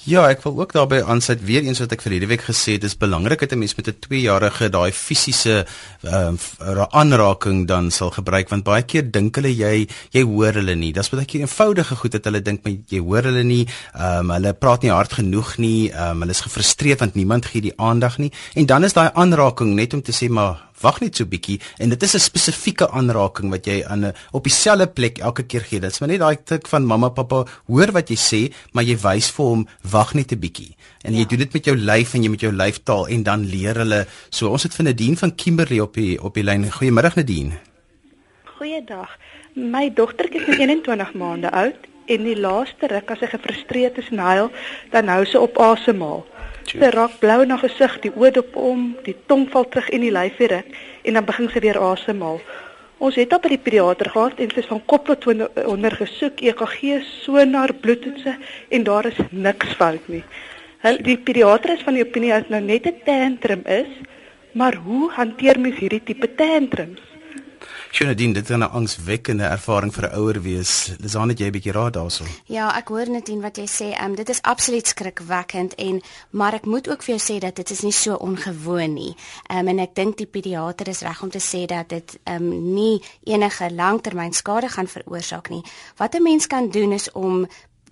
Ja, 0.04 0.26
ek 0.28 0.42
wil 0.42 0.58
ook 0.60 0.72
daarbey 0.74 1.02
aansluit 1.02 1.44
weer 1.46 1.62
eens 1.62 1.80
wat 1.82 1.92
ek 1.94 2.02
vir 2.04 2.16
hierdie 2.16 2.30
week 2.32 2.44
gesê 2.46 2.76
het, 2.76 2.84
dis 2.84 2.96
belangrik 2.98 3.40
dat 3.40 3.52
'n 3.52 3.58
mens 3.58 3.74
met 3.74 3.88
'n 3.88 3.98
2-jarige 4.06 4.68
daai 4.68 4.92
fisiese 4.92 5.66
ehm 6.02 6.36
uh, 6.60 6.86
aanraking 6.90 7.66
dan 7.66 7.90
sal 7.90 8.10
gebruik 8.10 8.48
want 8.48 8.64
baie 8.64 8.82
keer 8.82 9.10
dink 9.10 9.36
hulle 9.36 9.54
jy 9.54 9.88
jy 10.10 10.22
hoor 10.22 10.52
hulle 10.52 10.74
nie. 10.74 10.92
Dis 10.92 11.10
baie 11.10 11.24
keer 11.24 11.40
eenvoudige 11.40 11.96
goed 11.96 12.12
dat 12.12 12.24
hulle 12.24 12.42
dink 12.42 12.64
maar 12.64 12.74
jy 12.88 12.98
hoor 12.98 13.22
hulle 13.22 13.42
nie. 13.44 13.66
Ehm 13.94 14.18
um, 14.18 14.30
hulle 14.30 14.52
praat 14.52 14.82
nie 14.82 14.90
hard 14.90 15.12
genoeg 15.12 15.56
nie. 15.58 15.90
Ehm 15.90 16.10
um, 16.10 16.20
hulle 16.20 16.30
is 16.30 16.40
gefrustreerd 16.40 16.98
want 16.98 17.14
niemand 17.14 17.46
gee 17.46 17.60
die 17.60 17.78
aandag 17.78 18.18
nie. 18.18 18.32
En 18.54 18.66
dan 18.66 18.84
is 18.84 18.92
daai 18.92 19.10
aanraking 19.14 19.74
net 19.74 19.94
om 19.94 20.02
te 20.02 20.12
sê 20.12 20.28
maar 20.28 20.71
wag 20.82 21.00
net 21.00 21.16
so 21.16 21.24
bietjie 21.24 21.58
en 21.78 21.88
dit 21.94 22.02
is 22.02 22.14
'n 22.14 22.18
spesifieke 22.18 22.90
aanraking 22.90 23.50
wat 23.50 23.66
jy 23.66 23.84
aan 23.84 24.04
'n 24.06 24.14
op 24.32 24.44
dieselfde 24.44 24.86
plek 24.86 25.18
elke 25.18 25.42
keer 25.42 25.60
gee. 25.60 25.80
Dit's 25.80 26.00
maar 26.00 26.08
net 26.08 26.20
daai 26.20 26.36
tik 26.44 26.68
van 26.68 26.84
mamma 26.86 27.08
pappa 27.08 27.44
hoor 27.66 27.92
wat 27.92 28.08
jy 28.08 28.16
sê, 28.16 28.52
maar 28.72 28.84
jy 28.84 28.96
wys 28.96 29.30
vir 29.30 29.46
hom 29.46 29.68
wag 29.90 30.14
net 30.14 30.32
'n 30.32 30.38
bietjie. 30.38 30.76
En 31.02 31.12
ja. 31.12 31.18
jy 31.18 31.26
doen 31.26 31.38
dit 31.38 31.52
met 31.52 31.64
jou 31.64 31.76
lyf 31.76 32.14
en 32.14 32.22
jy 32.22 32.30
met 32.30 32.40
jou 32.40 32.52
lyftaal 32.52 33.08
en 33.08 33.22
dan 33.22 33.46
leer 33.46 33.74
hulle. 33.74 34.06
So 34.30 34.48
ons 34.48 34.62
het 34.62 34.74
vir 34.74 34.84
Nadine 34.84 35.16
van 35.16 35.34
Kimberley 35.34 35.80
op 35.80 35.94
die 35.94 36.22
op 36.22 36.34
die 36.34 36.44
lyn. 36.44 36.70
Goeiemôre 36.70 37.14
Nadine. 37.14 37.58
Goeiedag. 38.58 39.18
My 39.54 39.90
dogtertjie 39.90 40.46
is 40.46 40.58
21 40.58 41.12
maande 41.14 41.50
oud 41.50 41.88
en 42.06 42.24
die 42.24 42.38
laaste 42.38 42.88
ruk 42.90 43.10
as 43.10 43.20
sy 43.22 43.28
gefrustreerd 43.30 43.98
is 43.98 44.08
en 44.10 44.22
huil, 44.22 44.50
dan 44.90 45.10
hou 45.12 45.24
sy 45.28 45.40
op 45.42 45.58
asemhaal. 45.62 46.24
Sy 46.70 46.90
raak 46.94 47.18
blou 47.20 47.44
na 47.44 47.56
gesig, 47.60 47.98
die 48.04 48.12
oë 48.14 48.30
dop 48.38 48.56
om, 48.56 48.92
die 49.04 49.16
tong 49.26 49.48
val 49.50 49.66
terug 49.68 49.88
in 49.90 50.04
die 50.06 50.12
lyf 50.14 50.38
weer 50.38 50.60
en 50.60 51.18
dan 51.18 51.26
begin 51.26 51.50
sy 51.52 51.60
weer 51.64 51.78
asemhaal. 51.80 52.40
Ons 53.02 53.18
het 53.18 53.32
op 53.34 53.42
by 53.42 53.50
die 53.50 53.58
pediater 53.58 54.10
gehad 54.14 54.38
en 54.38 54.50
sy 54.52 54.62
is 54.62 54.70
van 54.70 54.82
kop 54.86 55.08
tot 55.10 55.26
onder 55.66 55.96
gesoek, 55.98 56.38
EKG, 56.38 57.02
sonar, 57.24 57.74
bloedtoetse 57.82 58.36
en 58.70 58.86
daar 58.86 59.10
is 59.10 59.18
niks 59.30 59.74
fout 59.80 60.06
nie. 60.12 60.22
Hulle 60.86 61.02
die 61.02 61.18
pediater 61.18 61.74
is 61.74 61.82
van 61.86 61.98
die 61.98 62.04
opinie 62.06 62.30
dat 62.34 62.50
nou 62.54 62.62
net 62.62 62.86
'n 62.86 63.02
tantrum 63.04 63.62
is, 63.66 63.90
maar 64.52 64.74
hoe 64.74 65.10
hanteer 65.10 65.58
mens 65.58 65.78
hierdie 65.78 66.02
tipe 66.04 66.34
tantrums? 66.34 67.11
Sjoenadien, 67.90 68.32
dit 68.32 68.50
is 68.50 68.56
'n 68.56 68.62
angswekkende 68.62 69.44
ervaring 69.44 69.92
vir 69.94 70.04
'n 70.08 70.14
ouer 70.16 70.42
wees. 70.42 70.92
Dis 70.98 71.16
aan 71.16 71.26
net 71.28 71.38
jy 71.38 71.46
'n 71.46 71.52
bietjie 71.52 71.72
raad 71.72 71.92
daaroor. 71.92 72.28
Ja, 72.44 72.76
ek 72.76 72.88
hoor 72.88 73.08
net 73.10 73.28
in 73.28 73.40
wat 73.40 73.56
jy 73.56 73.66
sê. 73.66 73.92
Ehm 73.92 74.10
um, 74.10 74.14
dit 74.14 74.28
is 74.28 74.42
absoluut 74.42 74.86
skrikwekkend 74.86 75.74
en 75.74 76.00
maar 76.30 76.54
ek 76.54 76.64
moet 76.64 76.88
ook 76.88 77.02
vir 77.02 77.16
jou 77.16 77.34
sê 77.34 77.38
dat 77.38 77.56
dit 77.56 77.70
is 77.70 77.80
nie 77.80 77.92
so 77.92 78.14
ongewoon 78.14 78.94
nie. 78.94 79.14
Ehm 79.48 79.58
um, 79.58 79.68
en 79.68 79.78
ek 79.78 79.94
dink 79.94 80.16
die 80.16 80.26
pediater 80.26 80.88
is 80.88 81.00
reg 81.00 81.22
om 81.22 81.30
te 81.30 81.40
sê 81.40 81.66
dat 81.66 81.88
dit 81.88 82.18
ehm 82.24 82.52
um, 82.52 82.74
nie 82.74 83.02
enige 83.24 83.70
langtermynskade 83.70 84.68
gaan 84.68 84.88
veroorsaak 84.88 85.48
nie. 85.48 85.62
Wat 85.96 86.14
'n 86.14 86.22
mens 86.22 86.46
kan 86.46 86.70
doen 86.70 86.92
is 86.92 87.12
om 87.12 87.46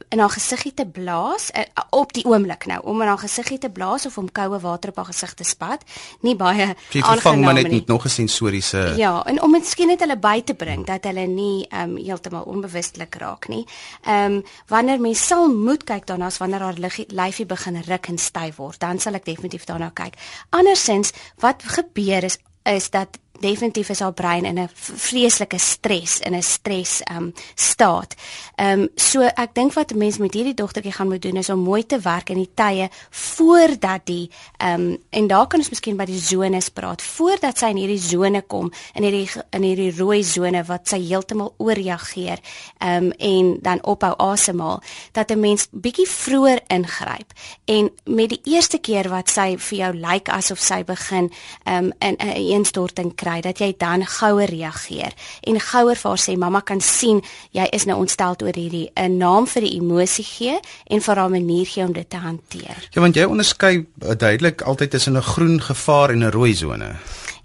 in 0.08 0.18
haar 0.18 0.30
gesiggie 0.30 0.74
te 0.74 0.86
blaas 0.86 1.50
uh, 1.54 1.64
op 1.90 2.12
die 2.12 2.24
oomblik 2.24 2.66
nou 2.66 2.80
om 2.82 3.00
in 3.02 3.08
haar 3.08 3.18
gesiggie 3.18 3.58
te 3.58 3.70
blaas 3.70 4.06
of 4.06 4.18
om 4.18 4.32
koue 4.32 4.60
water 4.60 4.90
op 4.90 4.96
haar 4.96 5.10
gesig 5.12 5.34
te 5.34 5.44
spat 5.44 5.84
nie 6.20 6.36
baie 6.36 6.74
aangenaam 7.00 7.54
nie. 7.54 7.68
Net 7.68 7.86
nog 7.86 8.04
'n 8.04 8.08
sensoriese 8.08 8.94
Ja, 8.96 9.24
en 9.24 9.42
om 9.42 9.50
miskien 9.50 9.86
net 9.86 10.00
hulle 10.00 10.18
by 10.18 10.42
te 10.42 10.54
bring 10.54 10.86
dat 10.86 11.04
hulle 11.04 11.26
nie 11.26 11.66
um, 11.74 11.96
heeltemal 11.96 12.42
onbewustelik 12.42 13.14
raak 13.14 13.48
nie. 13.48 13.66
Um, 14.08 14.42
wanneer 14.66 15.00
mens 15.00 15.26
sal 15.26 15.48
moet 15.48 15.84
kyk 15.84 16.06
daarna 16.06 16.26
as 16.26 16.38
wanneer 16.38 16.60
haar 16.60 16.78
lyfie 17.06 17.46
begin 17.46 17.82
ruk 17.86 18.06
en 18.08 18.18
styf 18.18 18.56
word, 18.56 18.80
dan 18.80 18.98
sal 18.98 19.14
ek 19.14 19.24
definitief 19.24 19.64
daarna 19.64 19.90
kyk. 19.94 20.14
Andersins 20.50 21.12
wat 21.38 21.62
gebeur 21.62 22.24
is 22.24 22.38
is 22.62 22.90
dat 22.90 23.18
definitief 23.40 23.88
is 23.88 24.00
haar 24.00 24.12
brein 24.12 24.44
in 24.44 24.58
'n 24.58 24.68
vreeslike 24.74 25.58
stres 25.58 26.18
in 26.20 26.34
'n 26.34 26.42
stres 26.42 27.02
um 27.16 27.32
staat. 27.54 28.14
Um 28.56 28.88
so 28.94 29.20
ek 29.22 29.54
dink 29.54 29.72
wat 29.72 29.92
'n 29.92 29.98
mens 29.98 30.18
met 30.18 30.34
hierdie 30.34 30.54
dogtertjie 30.54 30.92
gaan 30.92 31.08
moet 31.08 31.22
doen 31.22 31.36
is 31.36 31.50
om 31.50 31.58
mooi 31.58 31.86
te 31.86 31.98
werk 31.98 32.30
in 32.30 32.36
die 32.36 32.50
tye 32.54 32.88
voordat 33.10 34.00
die 34.04 34.30
um 34.58 34.98
en 35.10 35.26
daar 35.26 35.46
kan 35.46 35.58
ons 35.58 35.70
miskien 35.70 35.96
by 35.96 36.04
die 36.04 36.20
zones 36.20 36.68
praat 36.68 37.02
voordat 37.02 37.58
sy 37.58 37.66
in 37.66 37.76
hierdie 37.76 38.00
sone 38.00 38.42
kom 38.42 38.72
in 38.94 39.02
hierdie 39.02 39.28
in 39.50 39.62
hierdie 39.62 39.98
rooi 39.98 40.22
sone 40.22 40.64
wat 40.64 40.88
sy 40.88 41.00
heeltemal 41.00 41.54
ooreageer 41.56 42.38
um 42.78 43.12
en 43.18 43.58
dan 43.60 43.84
ophou 43.84 44.14
asemhaal 44.16 44.82
dat 45.12 45.30
'n 45.30 45.40
mens 45.40 45.68
bietjie 45.70 46.08
vroeër 46.08 46.60
ingryp 46.68 47.32
en 47.64 47.90
met 48.04 48.28
die 48.28 48.40
eerste 48.44 48.78
keer 48.78 49.08
wat 49.08 49.30
sy 49.30 49.56
vir 49.56 49.78
jou 49.78 49.92
lyk 49.94 50.10
like 50.10 50.32
asof 50.32 50.58
sy 50.58 50.82
begin 50.84 51.30
um 51.66 51.92
in 51.98 52.16
'n 52.18 52.36
eenstorting 52.52 53.14
kry 53.14 53.29
kry 53.30 53.40
dat 53.44 53.60
jy 53.60 53.74
dan 53.78 54.04
gouer 54.06 54.50
reageer 54.50 55.14
en 55.46 55.60
gouer 55.60 55.96
vir 55.96 56.10
haar 56.10 56.20
sê 56.20 56.36
mamma 56.36 56.60
kan 56.60 56.80
sien 56.80 57.22
jy 57.56 57.66
is 57.72 57.86
nou 57.86 58.00
ontstel 58.02 58.36
oor 58.42 58.56
hierdie 58.56 58.90
'n 58.96 59.18
naam 59.18 59.46
vir 59.46 59.62
die 59.62 59.76
emosie 59.78 60.24
gee 60.24 60.58
en 60.90 61.00
vir 61.00 61.16
haar 61.16 61.30
manier 61.30 61.66
gee 61.66 61.84
om 61.84 61.92
dit 61.92 62.10
te 62.10 62.16
hanteer. 62.16 62.88
Ja, 62.92 63.00
want 63.00 63.16
jy 63.16 63.24
onderskei 63.24 63.86
uh, 64.02 64.14
duidelik 64.14 64.62
altyd 64.62 64.90
tussen 64.90 65.16
'n 65.16 65.22
groen 65.22 65.60
gevaar 65.60 66.10
en 66.10 66.24
'n 66.24 66.30
rooi 66.30 66.54
sone. 66.54 66.96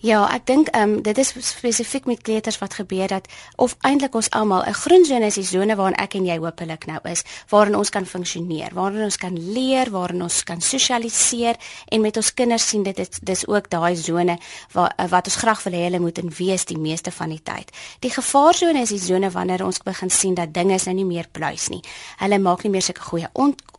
Ja, 0.05 0.19
ek 0.29 0.43
dink 0.45 0.67
ehm 0.69 0.91
um, 0.99 0.99
dit 1.01 1.17
is 1.17 1.31
spesifiek 1.47 2.05
met 2.05 2.19
kleuters 2.21 2.59
wat 2.61 2.75
gebeur 2.77 3.09
dat 3.09 3.25
of 3.57 3.73
eintlik 3.81 4.13
ons 4.15 4.29
almal 4.37 4.61
'n 4.61 4.73
groen 4.73 5.05
sone 5.05 5.25
is 5.25 5.33
die 5.33 5.45
sone 5.45 5.75
waarin 5.75 5.97
ek 5.97 6.13
en 6.13 6.25
jy 6.25 6.37
hopelik 6.37 6.85
nou 6.85 6.99
is, 7.09 7.23
waarin 7.49 7.75
ons 7.75 7.89
kan 7.89 8.05
funksioneer, 8.05 8.73
waarin 8.73 9.03
ons 9.03 9.17
kan 9.17 9.33
leer, 9.53 9.89
waarin 9.89 10.21
ons 10.21 10.43
kan 10.43 10.61
sosialiseer 10.61 11.55
en 11.89 12.01
met 12.01 12.17
ons 12.17 12.33
kinders 12.33 12.67
sien 12.67 12.83
dit 12.83 12.99
is 12.99 13.09
dis 13.21 13.47
ook 13.47 13.69
daai 13.69 13.95
sone 13.95 14.37
waar 14.73 14.93
wat 15.09 15.25
ons 15.25 15.35
graag 15.35 15.63
wil 15.63 15.73
hê 15.73 15.83
hulle 15.83 15.99
moet 15.99 16.17
in 16.17 16.29
wees 16.37 16.65
die 16.65 16.77
meeste 16.77 17.11
van 17.11 17.29
die 17.29 17.43
tyd. 17.43 17.71
Die 17.99 18.11
gevaarsone 18.11 18.81
is 18.81 18.89
die 18.89 18.99
sone 18.99 19.31
wanneer 19.31 19.65
ons 19.65 19.79
begin 19.79 20.09
sien 20.09 20.35
dat 20.35 20.53
dinge 20.53 20.77
nou 20.85 20.95
nie 20.95 21.05
meer 21.05 21.27
pluis 21.31 21.69
nie. 21.69 21.81
Hulle 22.17 22.39
maak 22.39 22.63
nie 22.63 22.71
meer 22.71 22.81
sulke 22.81 23.01
goeie 23.01 23.29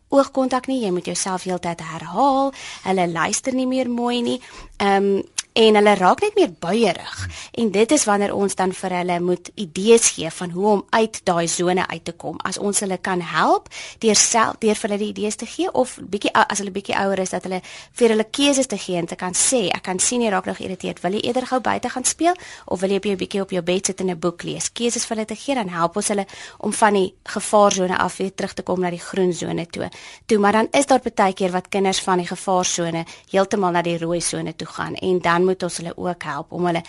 oogkontak 0.08 0.66
nie. 0.66 0.80
Jy 0.84 0.90
moet 0.90 1.06
jouself 1.06 1.46
heeltyd 1.46 1.80
herhaal. 1.80 2.52
Hulle 2.84 3.08
luister 3.10 3.54
nie 3.54 3.66
meer 3.66 3.90
mooi 3.90 4.22
nie. 4.22 4.40
Ehm 4.78 5.16
um, 5.16 5.22
en 5.56 5.78
hulle 5.78 5.94
raak 5.96 6.20
net 6.20 6.34
meer 6.36 6.50
buierig. 6.60 7.28
En 7.56 7.70
dit 7.72 7.92
is 7.92 8.04
wanneer 8.04 8.34
ons 8.36 8.54
dan 8.54 8.72
vir 8.76 8.92
hulle 8.98 9.16
moet 9.24 9.48
idees 9.54 10.10
gee 10.16 10.30
van 10.30 10.50
hoe 10.52 10.66
om 10.68 10.82
uit 10.90 11.20
daai 11.24 11.48
sone 11.48 11.86
uit 11.88 12.04
te 12.04 12.12
kom. 12.12 12.36
As 12.44 12.58
ons 12.58 12.82
hulle 12.84 12.98
kan 13.00 13.22
help 13.24 13.70
deur 14.04 14.18
self 14.20 14.58
deur 14.60 14.76
vir 14.76 14.90
hulle 14.90 15.00
die 15.00 15.08
idees 15.14 15.38
te 15.40 15.48
gee 15.48 15.72
of 15.72 15.94
bietjie 16.02 16.32
as 16.36 16.60
hulle 16.60 16.74
bietjie 16.74 16.96
ouer 17.00 17.22
is 17.24 17.32
dat 17.32 17.48
hulle 17.48 17.62
vir 17.96 18.12
hulle 18.12 18.26
keuses 18.38 18.68
te 18.68 18.76
gee 18.80 19.00
en 19.00 19.08
te 19.08 19.16
kan 19.16 19.32
sê 19.32 19.62
ek 19.72 19.86
kan 19.88 20.00
sien 20.02 20.26
jy 20.26 20.32
raak 20.34 20.50
nog 20.50 20.60
geïrriteerd. 20.60 21.00
Wil 21.04 21.16
jy 21.16 21.22
eerder 21.30 21.48
gou 21.48 21.60
buite 21.64 21.92
gaan 21.94 22.04
speel 22.04 22.36
of 22.66 22.84
wil 22.84 22.92
jy 22.92 23.00
op 23.00 23.08
jou 23.08 23.16
bietjie 23.24 23.42
op 23.46 23.56
jou 23.56 23.64
bed 23.64 23.86
sit 23.86 24.00
en 24.04 24.10
'n 24.10 24.18
boek 24.20 24.44
lees? 24.44 24.68
Keuses 24.72 25.06
vir 25.06 25.16
hulle 25.16 25.26
te 25.26 25.36
gee 25.36 25.54
dan 25.54 25.68
help 25.68 25.96
ons 25.96 26.08
hulle 26.08 26.26
om 26.58 26.72
van 26.72 26.92
die 26.92 27.14
gevaarsone 27.24 27.96
af 27.96 28.16
weer 28.16 28.34
terug 28.34 28.52
te 28.52 28.62
kom 28.62 28.80
na 28.80 28.90
die 28.90 29.00
groen 29.00 29.32
sone 29.32 29.66
toe. 29.66 29.88
Toe 30.26 30.38
maar 30.38 30.52
dan 30.52 30.68
is 30.72 30.86
daar 30.86 31.00
baie 31.00 31.32
keer 31.32 31.50
wat 31.50 31.68
kinders 31.68 32.00
van 32.00 32.18
die 32.18 32.26
gevaarsone 32.26 33.04
heeltemal 33.30 33.70
na 33.70 33.82
die 33.82 33.98
rooi 33.98 34.20
sone 34.20 34.56
toe 34.56 34.68
gaan 34.68 34.94
en 34.94 35.18
dan 35.20 35.45
moet 35.46 35.62
ons 35.66 35.78
hulle 35.80 35.94
ook 35.96 36.26
help 36.28 36.52
om 36.56 36.66
hulle 36.70 36.82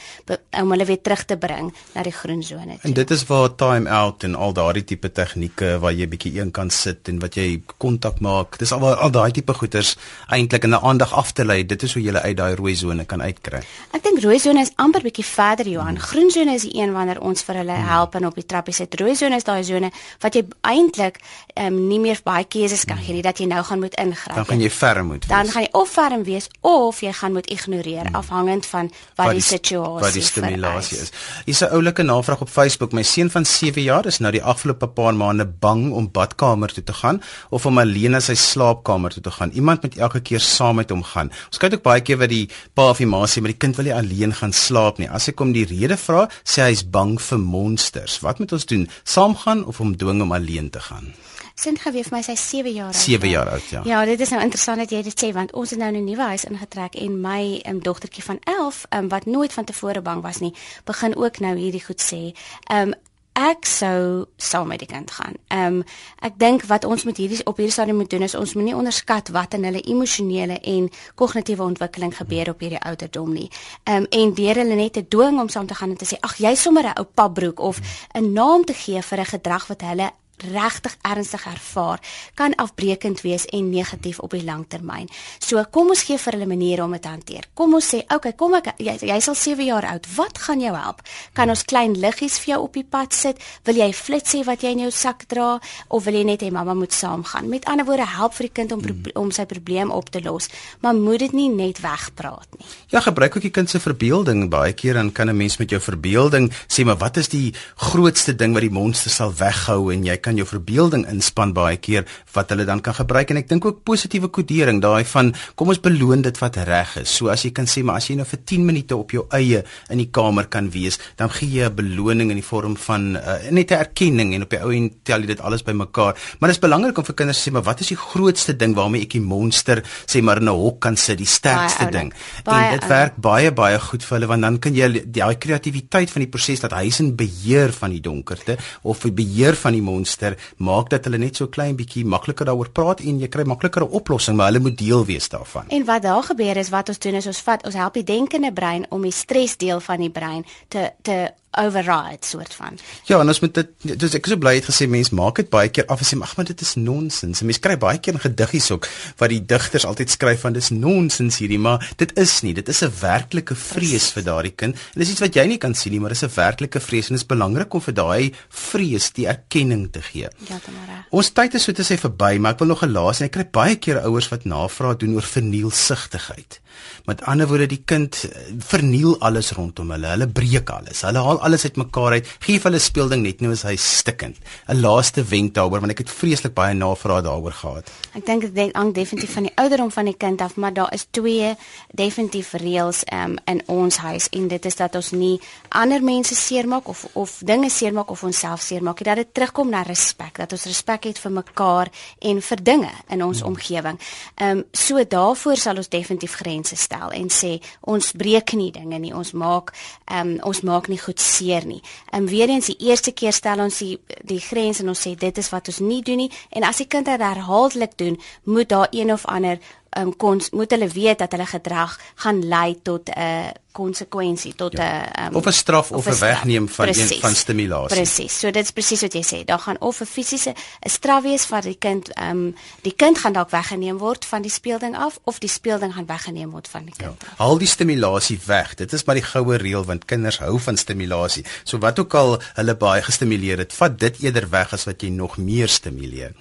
om 0.61 0.71
hulle 0.73 0.85
weer 0.89 1.01
terug 1.01 1.23
te 1.25 1.37
bring 1.37 1.71
na 1.95 2.03
die 2.03 2.15
groen 2.15 2.43
sone. 2.43 2.77
En 2.81 2.93
dit 2.93 3.11
is 3.11 3.23
waar 3.29 3.55
time 3.55 3.89
out 3.89 4.23
en 4.27 4.35
al 4.35 4.53
daardie 4.57 4.83
tipe 4.83 5.11
tegnieke 5.11 5.77
waar 5.83 5.95
jy 5.95 6.07
bietjie 6.09 6.33
een 6.39 6.51
kan 6.51 6.69
sit 6.73 7.09
en 7.11 7.19
wat 7.23 7.37
jy 7.39 7.61
kontak 7.77 8.19
maak. 8.25 8.57
Dis 8.61 8.73
al 8.75 8.85
al 8.87 9.11
daai 9.13 9.31
tipe 9.31 9.53
goeters 9.53 9.95
eintlik 10.27 10.63
in 10.63 10.75
'n 10.75 10.83
aandag 10.83 11.13
af 11.13 11.31
te 11.31 11.45
lei. 11.45 11.65
Dit 11.65 11.83
is 11.83 11.93
hoe 11.93 12.03
jy 12.03 12.13
uit 12.13 12.37
daai 12.37 12.55
rooi 12.55 12.75
sone 12.75 13.05
kan 13.05 13.21
uitkry. 13.21 13.61
Ek 13.93 14.03
dink 14.03 14.21
rooi 14.23 14.39
sone 14.39 14.61
is 14.61 14.71
amper 14.75 15.01
bietjie 15.01 15.25
verder 15.25 15.67
Johan. 15.67 15.97
Hmm. 15.97 16.05
Groen 16.09 16.31
sone 16.31 16.53
is 16.53 16.61
die 16.61 16.81
een 16.81 16.93
wanneer 16.93 17.21
ons 17.21 17.43
vir 17.43 17.55
hulle 17.55 17.75
hmm. 17.75 17.87
help 17.87 18.15
en 18.15 18.25
op 18.25 18.35
die 18.35 18.45
trappie 18.45 18.73
sit. 18.73 18.99
Rooi 18.99 19.15
sone 19.15 19.35
is 19.35 19.43
daai 19.43 19.63
sone 19.63 19.91
wat 20.23 20.33
jy 20.35 20.45
eintlik 20.61 21.19
um, 21.55 21.87
nie 21.87 21.99
meer 21.99 22.19
baie 22.23 22.45
keuses 22.45 22.85
kan 22.85 22.97
gee 22.97 23.13
nie 23.13 23.25
dat 23.25 23.37
jy 23.39 23.45
nou 23.45 23.63
gaan 23.63 23.79
moet 23.79 23.95
ingryp. 23.95 24.35
Dan 24.35 24.45
gaan 24.45 24.61
jy 24.61 24.69
ferm 24.69 25.05
moet 25.07 25.25
wees. 25.25 25.33
Dan 25.33 25.51
gaan 25.53 25.61
jy 25.67 25.69
of 25.71 25.89
ferm 25.89 26.23
wees 26.23 26.49
of 26.61 27.01
jy 27.01 27.13
gaan 27.13 27.33
moet 27.33 27.47
ignoreer 27.47 28.07
hmm. 28.07 28.15
afhangende 28.15 28.46
afhangend 28.47 28.65
van 28.65 28.87
wat, 29.15 29.25
wat 29.25 29.35
die, 29.35 29.41
die 29.41 29.47
situasie 29.47 30.03
wat 30.05 30.15
die 30.15 30.23
stimulasie 30.23 30.97
is. 31.01 31.11
Hier's 31.45 31.61
'n 31.61 31.71
oulike 31.75 32.03
navraag 32.03 32.41
op 32.41 32.49
Facebook. 32.49 32.93
My 32.93 33.03
seun 33.03 33.29
van 33.29 33.45
7 33.45 33.81
jaar 33.81 34.05
is 34.05 34.19
nou 34.19 34.31
die 34.31 34.43
afgelope 34.43 34.87
paar 34.87 35.13
maande 35.13 35.45
bang 35.45 35.91
om 35.93 36.11
badkamer 36.11 36.73
toe 36.73 36.83
te 36.83 36.93
gaan 36.93 37.21
of 37.49 37.65
om 37.65 37.77
alleen 37.77 38.13
in 38.13 38.21
sy 38.21 38.35
slaapkamer 38.35 39.11
toe 39.11 39.23
te 39.23 39.31
gaan. 39.31 39.51
Iemand 39.51 39.81
moet 39.81 39.97
elke 39.97 40.19
keer 40.19 40.39
saam 40.39 40.75
met 40.75 40.89
hom 40.89 41.03
gaan. 41.03 41.31
Ons 41.47 41.57
kyk 41.57 41.73
ook 41.73 41.83
baie 41.83 42.01
keer 42.01 42.17
wat 42.17 42.29
die 42.29 42.49
pa 42.73 42.89
of 42.89 42.97
die 42.97 43.05
ma 43.05 43.25
sê, 43.25 43.41
maar 43.41 43.51
die 43.51 43.57
kind 43.57 43.75
wil 43.75 43.85
nie 43.85 43.93
alleen 43.93 44.33
gaan 44.33 44.53
slaap 44.53 44.97
nie. 44.97 45.09
As 45.09 45.25
hy 45.25 45.31
kom 45.33 45.51
die 45.51 45.65
rede 45.65 45.97
vra, 45.97 46.29
sê 46.43 46.61
hy 46.61 46.71
is 46.71 46.83
bang 46.83 47.21
vir 47.21 47.39
monsters. 47.39 48.19
Wat 48.21 48.39
moet 48.39 48.51
ons 48.51 48.65
doen? 48.65 48.89
Saamgaan 49.03 49.65
of 49.65 49.79
om 49.79 49.97
dwing 49.97 50.21
om 50.21 50.31
alleen 50.31 50.69
te 50.69 50.79
gaan? 50.79 51.13
Sint 51.57 51.79
geweef 51.81 52.11
my 52.13 52.19
sy 52.21 52.35
7 52.37 52.69
jaar 52.69 52.91
oud. 52.91 52.95
7 53.01 53.29
jaar 53.29 53.49
oud, 53.49 53.69
ja. 53.73 53.81
Ja, 53.83 54.05
dit 54.05 54.19
is 54.19 54.29
nou 54.29 54.41
interessant 54.43 54.77
dat 54.77 54.91
jy 54.93 55.01
dit 55.01 55.23
sê 55.23 55.31
want 55.33 55.55
ons 55.57 55.69
het 55.73 55.79
nou 55.79 55.89
'n 55.91 56.03
nuwe 56.03 56.21
huis 56.21 56.45
ingetrek 56.45 56.95
en 56.95 57.21
my 57.21 57.61
um, 57.65 57.79
dogtertjie 57.81 58.23
van 58.23 58.39
11, 58.43 58.83
um, 58.83 58.99
ehm, 58.99 59.07
wat 59.07 59.25
nooit 59.25 59.53
van 59.53 59.65
tevore 59.65 60.01
bang 60.01 60.21
was 60.21 60.37
nie, 60.37 60.53
begin 60.85 61.15
ook 61.15 61.39
nou 61.39 61.57
hierdie 61.57 61.85
goed 61.85 62.01
sê. 62.01 62.37
Um 62.69 62.93
ek 63.37 63.65
sou 63.69 64.25
saam 64.37 64.67
met 64.67 64.81
die 64.81 64.89
kind 64.89 65.11
gaan. 65.11 65.37
Ehm 65.47 65.79
um, 65.79 65.83
ek 66.25 66.39
dink 66.41 66.63
wat 66.69 66.85
ons 66.85 67.03
met 67.05 67.17
hierdie 67.17 67.45
op 67.45 67.57
hierdie 67.57 67.73
stadium 67.73 67.97
moet 68.01 68.09
doen 68.09 68.25
is 68.25 68.35
ons 68.35 68.53
moenie 68.53 68.75
onderskat 68.75 69.29
wat 69.29 69.53
in 69.53 69.63
hulle 69.63 69.81
emosionele 69.81 70.59
en 70.59 70.89
kognitiewe 71.15 71.63
ontwikkeling 71.63 72.15
gebeur 72.17 72.49
op 72.49 72.59
hierdie 72.59 72.81
ouderdom 72.81 73.33
nie. 73.33 73.49
Ehm 73.83 73.95
um, 73.95 74.07
en 74.09 74.33
deur 74.33 74.55
hulle 74.55 74.75
net 74.75 74.93
te 74.93 75.07
dwing 75.07 75.39
om 75.39 75.49
saam 75.49 75.67
te 75.67 75.77
gaan 75.77 75.89
en 75.89 75.97
te 75.97 76.05
sê 76.05 76.17
ag 76.21 76.37
jy 76.37 76.55
sommer 76.55 76.83
'n 76.83 76.99
ou 76.99 77.05
papbroek 77.05 77.59
of 77.59 77.79
'n 78.13 78.33
naam 78.33 78.65
te 78.65 78.73
gee 78.73 79.01
vir 79.01 79.19
'n 79.19 79.25
gedrag 79.25 79.67
wat 79.67 79.81
hulle 79.81 80.11
regtig 80.45 80.95
ernstig 81.01 81.45
ervaar 81.45 81.99
kan 82.33 82.55
afbreekend 82.55 83.21
wees 83.21 83.45
en 83.45 83.69
negatief 83.69 84.19
op 84.19 84.31
die 84.31 84.43
langtermyn. 84.43 85.09
So 85.39 85.63
kom 85.71 85.89
ons 85.93 86.03
gee 86.07 86.17
vir 86.21 86.37
hulle 86.37 86.49
maniere 86.49 86.83
om 86.83 86.93
dit 86.93 87.01
te 87.01 87.11
hanteer. 87.11 87.47
Kom 87.53 87.73
ons 87.73 87.87
sê, 87.93 87.99
"Oké, 88.03 88.15
okay, 88.15 88.33
kom 88.33 88.53
ek 88.53 88.73
jy 88.77 88.97
jy 89.01 89.19
sal 89.19 89.35
7 89.35 89.65
jaar 89.65 89.85
oud. 89.85 90.05
Wat 90.15 90.37
gaan 90.37 90.59
jou 90.59 90.75
help? 90.75 91.01
Kan 91.33 91.49
ons 91.49 91.63
klein 91.63 91.93
liggies 91.99 92.39
vir 92.39 92.53
jou 92.55 92.63
op 92.63 92.73
die 92.73 92.83
pad 92.83 93.13
sit? 93.13 93.37
Wil 93.63 93.75
jy 93.75 93.93
flits 93.93 94.33
hê 94.33 94.43
wat 94.45 94.61
jy 94.61 94.69
in 94.69 94.79
jou 94.79 94.91
sak 94.91 95.27
dra 95.27 95.59
of 95.87 96.03
wil 96.03 96.13
jy 96.13 96.23
net 96.23 96.41
hê 96.41 96.51
mamma 96.51 96.73
moet 96.73 96.93
saamgaan?" 96.93 97.49
Met 97.49 97.65
ander 97.65 97.85
woorde, 97.85 98.05
help 98.05 98.33
vir 98.33 98.47
die 98.47 98.53
kind 98.53 98.71
om 98.71 98.81
hmm. 98.81 99.03
om 99.15 99.31
sy 99.31 99.45
probleem 99.45 99.91
op 99.91 100.09
te 100.09 100.21
los, 100.21 100.47
maar 100.81 100.95
moet 100.95 101.19
dit 101.19 101.31
nie 101.31 101.49
net 101.49 101.79
wegpraat 101.79 102.47
nie. 102.57 102.67
Ja, 102.87 102.99
gebruik 102.99 103.35
ook 103.35 103.41
die 103.41 103.51
kind 103.51 103.69
se 103.69 103.79
verbeelding. 103.79 104.49
Baie 104.49 104.73
keer 104.73 104.93
dan 104.93 105.11
kan 105.11 105.29
'n 105.29 105.37
mens 105.37 105.57
met 105.57 105.69
jou 105.69 105.81
verbeelding 105.81 106.53
sê, 106.67 106.85
"Maar 106.85 106.97
wat 106.97 107.17
is 107.17 107.27
die 107.29 107.53
grootste 107.75 108.35
ding 108.35 108.53
wat 108.53 108.61
die 108.61 108.71
monster 108.71 109.11
sal 109.11 109.33
weghou?" 109.33 109.87
en 109.91 110.05
jy 110.05 110.17
kan 110.27 110.37
jou 110.39 110.47
verbeelding 110.47 111.05
inspan 111.11 111.53
baie 111.55 111.79
keer 111.79 112.05
wat 112.35 112.51
hulle 112.53 112.65
dan 112.67 112.81
kan 112.83 112.95
gebruik 112.97 113.31
en 113.31 113.39
ek 113.41 113.49
dink 113.51 113.65
ook 113.67 113.83
positiewe 113.87 114.29
kodering 114.33 114.81
daai 114.83 115.05
van 115.07 115.31
kom 115.55 115.71
ons 115.73 115.81
beloon 115.83 116.25
dit 116.25 116.39
wat 116.41 116.59
reg 116.67 116.95
is. 117.03 117.13
So 117.17 117.31
as 117.33 117.45
jy 117.45 117.53
kan 117.55 117.69
sê 117.69 117.83
maar 117.87 118.01
as 118.01 118.09
jy 118.09 118.17
nou 118.19 118.27
vir 118.27 118.41
10 118.51 118.65
minute 118.67 118.97
op 118.97 119.13
jou 119.15 119.25
eie 119.35 119.63
in 119.93 120.01
die 120.01 120.09
kamer 120.13 120.49
kan 120.51 120.69
wees, 120.73 120.99
dan 121.19 121.31
gee 121.33 121.61
jy 121.61 121.69
'n 121.69 121.75
beloning 121.75 122.31
in 122.31 122.39
die 122.41 122.49
vorm 122.49 122.75
van 122.77 123.15
uh, 123.15 123.37
net 123.51 123.71
'n 123.71 123.79
erkenning 123.85 124.33
en 124.35 124.43
op 124.43 124.49
die 124.49 124.61
ou 124.61 124.71
en 124.73 124.89
tel 125.03 125.21
jy 125.21 125.27
dit 125.27 125.41
alles 125.41 125.63
bymekaar. 125.63 126.13
Maar 126.39 126.49
dit 126.49 126.57
is 126.57 126.65
belangrik 126.67 126.97
om 126.97 127.05
vir 127.05 127.15
kinders 127.15 127.43
te 127.43 127.49
sê 127.49 127.53
maar 127.53 127.63
wat 127.63 127.81
is 127.81 127.93
die 127.93 127.97
grootste 127.97 128.55
ding 128.55 128.75
waarmee 128.75 129.01
ek 129.01 129.15
die 129.17 129.21
monster 129.23 129.83
sê 130.05 130.21
maar 130.21 130.37
in 130.37 130.49
'n 130.49 130.55
hok 130.55 130.79
kan 130.79 130.97
sit, 130.97 131.17
die 131.17 131.25
sterkste 131.25 131.89
ding. 131.91 132.13
Baie 132.43 132.65
en 132.65 132.71
dit 132.73 132.83
oude. 132.83 132.93
werk 132.93 133.15
baie 133.17 133.51
baie 133.51 133.79
goed 133.79 134.03
vir 134.03 134.17
hulle 134.17 134.27
want 134.27 134.41
dan 134.41 134.59
kan 134.59 134.73
jy 134.73 135.03
daai 135.05 135.35
kreatiwiteit 135.37 136.09
van 136.09 136.21
die 136.21 136.29
proses 136.29 136.59
dat 136.59 136.71
hy 136.71 136.87
is 136.87 136.99
in 136.99 137.15
beheer 137.15 137.71
van 137.71 137.91
die 137.91 138.01
donkerte 138.01 138.57
of 138.83 139.05
beheer 139.17 139.55
van 139.55 139.73
die 139.73 139.81
monster 139.81 140.16
monster 140.17 140.37
maak 140.57 140.89
dat 140.89 141.05
hulle 141.05 141.17
net 141.17 141.35
so 141.35 141.47
klein 141.47 141.75
bietjie 141.77 142.05
makliker 142.05 142.45
daaroor 142.45 142.69
praat 142.71 143.01
en 143.01 143.19
jy 143.19 143.27
kry 143.27 143.43
makliker 143.43 143.83
'n 143.83 143.91
oplossing, 143.91 144.37
maar 144.37 144.51
hulle 144.51 144.59
moet 144.59 144.77
deel 144.77 145.05
wees 145.05 145.29
daarvan. 145.29 145.69
En 145.69 145.85
wat 145.85 146.01
daar 146.01 146.23
gebeur 146.23 146.57
is 146.57 146.69
wat 146.69 146.89
ons 146.89 146.99
doen 146.99 147.13
is 147.13 147.27
ons 147.27 147.41
vat 147.41 147.65
ons 147.65 147.75
help 147.75 147.93
die 147.93 148.03
denkende 148.03 148.53
brein 148.53 148.85
om 148.89 149.01
die 149.01 149.11
stresdeel 149.11 149.79
van 149.79 149.99
die 149.99 150.09
brein 150.09 150.45
te 150.67 150.91
te 151.01 151.31
override 151.57 152.25
soort 152.25 152.53
van. 152.53 152.77
Ja, 153.09 153.19
en 153.19 153.27
ons 153.27 153.39
moet 153.43 153.53
dit 153.53 153.69
dis 154.03 154.15
ek 154.17 154.27
is 154.27 154.33
so 154.33 154.41
bly 154.41 154.55
het 154.57 154.69
gesê 154.69 154.87
mense 154.89 155.15
maak 155.15 155.41
dit 155.41 155.49
baie 155.49 155.69
keer 155.73 155.87
af 155.91 156.03
en 156.03 156.09
sê 156.09 156.19
ag 156.21 156.35
maar 156.37 156.47
dit 156.49 156.61
is 156.61 156.75
nonsens. 156.75 157.41
Mense 157.41 157.63
kry 157.63 157.77
baie 157.81 157.99
keer 157.99 158.17
in 158.17 158.23
gediggies 158.23 158.69
ook 158.71 158.87
wat 159.17 159.33
die 159.33 159.41
digters 159.53 159.85
altyd 159.85 160.13
skryf 160.13 160.45
van 160.45 160.53
dis 160.53 160.69
nonsens 160.69 161.39
hierdie, 161.41 161.59
maar 161.59 161.83
dit 161.97 162.13
is 162.17 162.41
nie. 162.45 162.53
Dit 162.53 162.69
is 162.69 162.83
'n 162.83 162.91
werklike 163.01 163.55
vrees 163.55 164.11
vir 164.15 164.23
daardie 164.23 164.55
kind. 164.55 164.75
En 164.75 164.99
dis 165.01 165.11
iets 165.11 165.23
wat 165.23 165.35
jy 165.35 165.45
nie 165.45 165.57
kan 165.57 165.73
sien 165.73 165.91
nie, 165.91 165.99
maar 165.99 166.13
dis 166.13 166.23
'n 166.23 166.33
werklike 166.35 166.79
vrees 166.79 167.09
en 167.09 167.15
dit 167.15 167.21
is 167.21 167.27
belangrik 167.27 167.73
om 167.73 167.81
vir 167.81 167.93
daai 167.93 168.33
vrees 168.49 169.11
die 169.11 169.27
erkenning 169.27 169.91
te 169.91 170.01
gee. 170.01 170.27
Ja, 170.49 170.59
Tamara. 170.59 171.05
Ons 171.11 171.29
tyd 171.29 171.53
is 171.53 171.63
so 171.63 171.71
te 171.71 171.83
sê 171.83 171.97
verby, 171.97 172.37
maar 172.39 172.53
ek 172.53 172.59
wil 172.59 172.67
nog 172.67 172.83
'n 172.83 172.91
laaste 172.91 173.23
en 173.23 173.29
ek 173.29 173.33
kry 173.33 173.47
baie 173.51 173.75
keer 173.75 173.99
ouers 173.99 174.29
wat 174.29 174.45
navraag 174.45 174.97
doen 174.97 175.15
oor 175.15 175.23
vernielsigtigheid. 175.23 176.59
Met 177.05 177.21
ander 177.25 177.47
woorde 177.47 177.67
die 177.71 177.81
kind 177.85 178.23
eh, 178.23 178.41
verniel 178.59 179.15
alles 179.19 179.51
rondom 179.51 179.91
hulle. 179.91 180.07
Hulle 180.07 180.27
breek 180.27 180.69
alles. 180.69 181.01
Hulle 181.07 181.23
haal 181.23 181.41
alles 181.41 181.63
uitmekaar 181.63 182.17
uit. 182.17 182.31
Gee 182.39 182.59
vir 182.59 182.71
hulle 182.71 182.81
speelding 182.83 183.23
net 183.23 183.41
nou 183.41 183.51
as 183.51 183.63
hy 183.67 183.75
stikkend. 183.75 184.37
'n 184.67 184.81
Laaste 184.81 185.23
wenk 185.23 185.53
daaroor 185.53 185.79
want 185.79 185.91
ek 185.91 186.03
het 186.05 186.11
vreeslik 186.11 186.53
baie 186.53 186.73
navrae 186.73 187.21
daaroor 187.21 187.51
gehad. 187.51 187.91
Ek 188.15 188.25
dink 188.25 188.47
dit 188.53 188.75
hang 188.75 188.93
definitief 188.93 189.33
van 189.33 189.47
die 189.47 189.55
ouderdom 189.55 189.91
van 189.91 190.05
die 190.05 190.17
kind 190.17 190.41
af, 190.41 190.55
maar 190.55 190.73
daar 190.73 190.93
is 190.93 191.07
twee 191.11 191.55
definitief 191.93 192.53
reëls 192.53 193.03
um, 193.13 193.37
in 193.45 193.61
ons 193.65 193.97
huis 193.97 194.29
en 194.31 194.47
dit 194.47 194.65
is 194.65 194.75
dat 194.75 194.95
ons 194.95 195.11
nie 195.11 195.39
ander 195.69 196.03
mense 196.03 196.35
seermaak 196.35 196.87
of 196.87 197.05
of 197.13 197.39
dinge 197.45 197.69
seermaak 197.69 198.11
of 198.11 198.23
onsself 198.23 198.61
seermaak 198.61 198.99
nie. 198.99 199.07
Dat 199.07 199.15
dit 199.15 199.33
terugkom 199.33 199.69
na 199.69 199.81
respek, 199.81 200.37
dat 200.37 200.51
ons 200.51 200.65
respek 200.65 201.03
het 201.03 201.19
vir 201.19 201.31
mekaar 201.31 201.91
en 202.19 202.41
vir 202.41 202.63
dinge 202.63 202.91
in 203.09 203.23
ons 203.23 203.39
hmm. 203.39 203.47
omgewing. 203.47 203.99
Ehm 204.35 204.57
um, 204.57 204.63
so 204.71 205.03
daarvoor 205.03 205.57
sal 205.57 205.77
ons 205.77 205.89
definitief 205.89 206.35
grense 206.35 206.66
stel 206.75 207.11
en 207.11 207.29
sê 207.29 207.61
ons 207.81 208.11
breek 208.11 208.53
nie 208.53 208.71
dinge 208.71 208.99
nie. 208.99 209.13
Ons 209.13 209.31
maak 209.31 209.73
ehm 210.05 210.27
um, 210.27 210.39
ons 210.43 210.61
maak 210.61 210.87
nie 210.87 210.99
goed 210.99 211.19
seer 211.19 211.65
nie. 211.65 211.81
En 212.11 212.23
um, 212.23 212.27
weer 212.27 212.49
eens 212.49 212.65
die 212.65 212.89
eerste 212.89 213.11
keer 213.11 213.33
stel 213.33 213.59
ons 213.59 213.77
die 213.77 213.99
die 214.23 214.39
grens 214.39 214.79
en 214.79 214.89
ons 214.89 215.07
sê 215.07 215.15
dit 215.15 215.37
is 215.37 215.49
wat 215.49 215.67
ons 215.67 215.79
nie 215.79 216.01
doen 216.01 216.17
nie 216.17 216.31
en 216.49 216.63
as 216.63 216.77
die 216.77 216.87
kind 216.87 217.05
dit 217.05 217.21
herhaaldelik 217.21 217.97
doen, 217.97 218.19
moet 218.43 218.69
daar 218.69 218.87
een 218.91 219.11
of 219.11 219.25
ander 219.25 219.59
um, 219.97 220.15
kon 220.15 220.41
moet 220.51 220.71
hulle 220.71 220.87
weet 220.87 221.19
dat 221.19 221.31
hulle 221.31 221.45
gedrag 221.45 221.99
gaan 222.15 222.47
lei 222.47 222.79
tot 222.81 223.09
'n 223.09 223.19
uh, 223.19 223.49
konsekwensie 223.77 224.53
tot 224.55 224.73
'n 224.73 224.81
ja. 224.81 225.27
um, 225.27 225.35
of 225.35 225.45
'n 225.45 225.57
straf 225.61 225.91
of 225.91 226.05
'n 226.05 226.19
wegneem 226.19 226.69
van 226.69 226.85
precies, 226.85 227.11
een 227.11 227.19
van 227.19 227.35
stimulasie. 227.35 227.97
Presies. 227.97 228.39
So 228.39 228.51
dit 228.51 228.63
is 228.63 228.71
presies 228.71 229.01
wat 229.01 229.13
jy 229.13 229.23
sê. 229.31 229.45
Daar 229.45 229.59
gaan 229.59 229.79
of 229.79 230.01
'n 230.01 230.05
fisiese 230.05 230.53
'n 230.85 230.89
straf 230.89 231.23
wees 231.23 231.45
vir 231.45 231.61
die 231.61 231.77
kind, 231.77 232.13
ehm 232.13 232.29
um, 232.29 232.55
die 232.81 232.95
kind 232.95 233.17
gaan 233.17 233.33
dalk 233.33 233.49
weggeneem 233.49 233.97
word 233.97 234.25
van 234.25 234.41
die 234.41 234.51
speelding 234.51 234.97
af 234.97 235.19
of 235.23 235.39
die 235.39 235.49
speelding 235.49 235.93
gaan 235.93 236.05
weggeneem 236.05 236.51
word 236.51 236.67
van 236.67 236.85
die 236.85 236.93
kind. 236.97 237.21
Ja. 237.21 237.35
Haal 237.37 237.57
die 237.57 237.67
stimulasie 237.67 238.39
weg. 238.45 238.75
Dit 238.75 238.93
is 238.93 239.03
maar 239.03 239.15
die 239.15 239.23
goue 239.23 239.57
reël 239.57 239.85
want 239.85 240.05
kinders 240.05 240.39
hou 240.39 240.59
van 240.59 240.77
stimulasie. 240.77 241.45
So 241.63 241.77
wat 241.77 241.99
ook 241.99 242.13
al 242.13 242.41
hulle 242.53 242.75
baie 242.75 243.01
gestimuleer 243.01 243.57
het, 243.57 243.73
vat 243.73 243.99
dit 243.99 244.21
eerder 244.21 244.49
weg 244.49 244.73
as 244.73 244.85
wat 244.85 245.01
jy 245.01 245.09
nog 245.09 245.37
meer 245.37 245.67
stimuleer. 245.67 246.33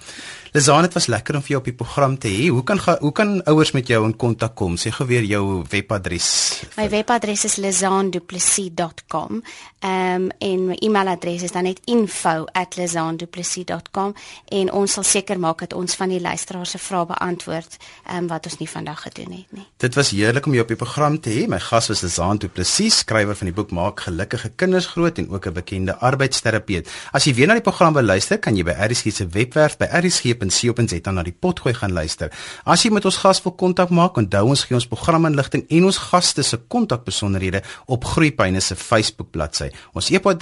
Lizaan, 0.55 0.81
dit 0.87 0.93
was 0.95 1.05
lekker 1.11 1.35
om 1.35 1.41
vir 1.43 1.51
jou 1.51 1.59
op 1.59 1.67
die 1.67 1.75
program 1.75 2.15
te 2.17 2.29
hê. 2.31 2.47
Hoe 2.49 2.63
kan 2.63 2.79
hoe 2.99 3.11
kan 3.11 3.43
ouers 3.51 3.73
met 3.75 3.87
jou 3.91 3.99
in 4.07 4.15
kontak 4.15 4.55
kom? 4.55 4.77
Sê 4.79 4.89
gou 4.95 5.05
weer 5.05 5.25
jou 5.27 5.63
webadres. 5.69 6.29
My 6.77 6.87
webadres 6.89 7.26
is 7.31 7.55
lizaanduplessis.com. 7.55 9.43
Ehm 9.79 10.21
um, 10.21 10.29
en 10.37 10.65
my 10.65 10.75
e-mailadres 10.79 11.41
is 11.41 11.51
dan 11.51 11.63
net 11.63 11.79
info@lizaanduplessis.com 11.85 14.15
en 14.45 14.71
ons 14.71 14.91
sal 14.91 15.03
seker 15.03 15.39
maak 15.39 15.59
dat 15.59 15.73
ons 15.73 15.95
van 15.95 16.09
die 16.09 16.21
luisteraars 16.21 16.69
se 16.69 16.77
vrae 16.77 17.05
beantwoord 17.05 17.77
ehm 18.05 18.17
um, 18.17 18.27
wat 18.27 18.45
ons 18.45 18.57
nie 18.57 18.69
vandag 18.69 19.01
gedoen 19.01 19.31
het 19.31 19.45
nie. 19.49 19.67
Dit 19.77 19.95
was 19.95 20.09
heerlik 20.09 20.45
om 20.45 20.51
jou 20.51 20.61
op 20.63 20.67
die 20.67 20.77
program 20.77 21.19
te 21.19 21.29
hê. 21.29 21.47
My 21.47 21.59
gas 21.59 21.87
was 21.87 22.01
Lizaan 22.01 22.37
Duplessis, 22.37 22.97
skrywer 22.97 23.35
van 23.35 23.45
die 23.45 23.55
boek 23.55 23.71
Maak 23.71 23.99
gelukkige 23.99 24.49
kinders 24.55 24.85
groot 24.85 25.17
en 25.17 25.29
ook 25.29 25.45
'n 25.45 25.53
bekende 25.53 25.95
arbeidsterapeut. 25.95 26.89
As 27.11 27.23
jy 27.23 27.33
weer 27.33 27.47
na 27.47 27.53
die 27.53 27.61
program 27.61 27.93
wil 27.93 28.03
luister, 28.03 28.39
kan 28.39 28.55
jy 28.55 28.63
by 28.63 28.71
RSG 28.71 29.11
se 29.11 29.27
webwerf 29.27 29.77
by 29.77 29.85
rsg 29.85 30.27
rsg.co.za 30.27 31.11
na 31.11 31.23
die 31.25 31.33
potgooi 31.33 31.73
gaan 31.77 31.95
luister. 31.95 32.31
As 32.65 32.83
jy 32.83 32.91
met 32.93 33.05
ons 33.07 33.19
gas 33.21 33.41
wil 33.45 33.55
kontak 33.59 33.91
maak, 33.93 34.17
onthou 34.19 34.45
ons 34.51 34.65
gee 34.67 34.77
ons 34.77 34.89
programinligting 34.89 35.65
en 35.77 35.89
ons 35.89 35.99
gaste 36.09 36.43
se 36.43 36.59
kontakbesonderhede 37.07 37.61
op 37.85 38.05
Groepyne 38.05 38.59
se 38.59 38.75
Facebook 38.75 39.31
bladsy. 39.31 39.69
Ons 39.93 40.09
e-pos 40.09 40.35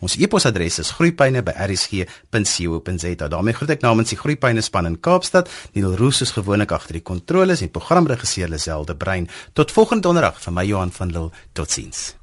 ons 0.00 0.16
e-posadres 0.16 0.78
is 0.78 0.90
groepyne@rsg.co.za. 0.90 3.28
daarmee 3.28 3.54
groet 3.54 3.70
ek 3.70 3.80
namens 3.80 4.08
die 4.08 4.18
Groepyne 4.18 4.60
span 4.60 4.86
in 4.86 5.00
Kaapstad. 5.00 5.48
Neil 5.72 5.96
Roos 5.96 6.20
is 6.20 6.30
gewoonlik 6.30 6.72
agter 6.72 6.92
die 6.92 7.02
kontroles 7.02 7.60
en 7.60 7.70
programregisseur 7.70 8.48
Liselde 8.48 8.96
Brein. 8.96 9.28
Tot 9.52 9.72
volgende 9.72 10.02
donderdag 10.02 10.40
vir 10.40 10.52
my 10.52 10.64
Johan 10.64 10.92
van 10.92 11.10
Lille. 11.10 11.30
Totsiens. 11.52 12.14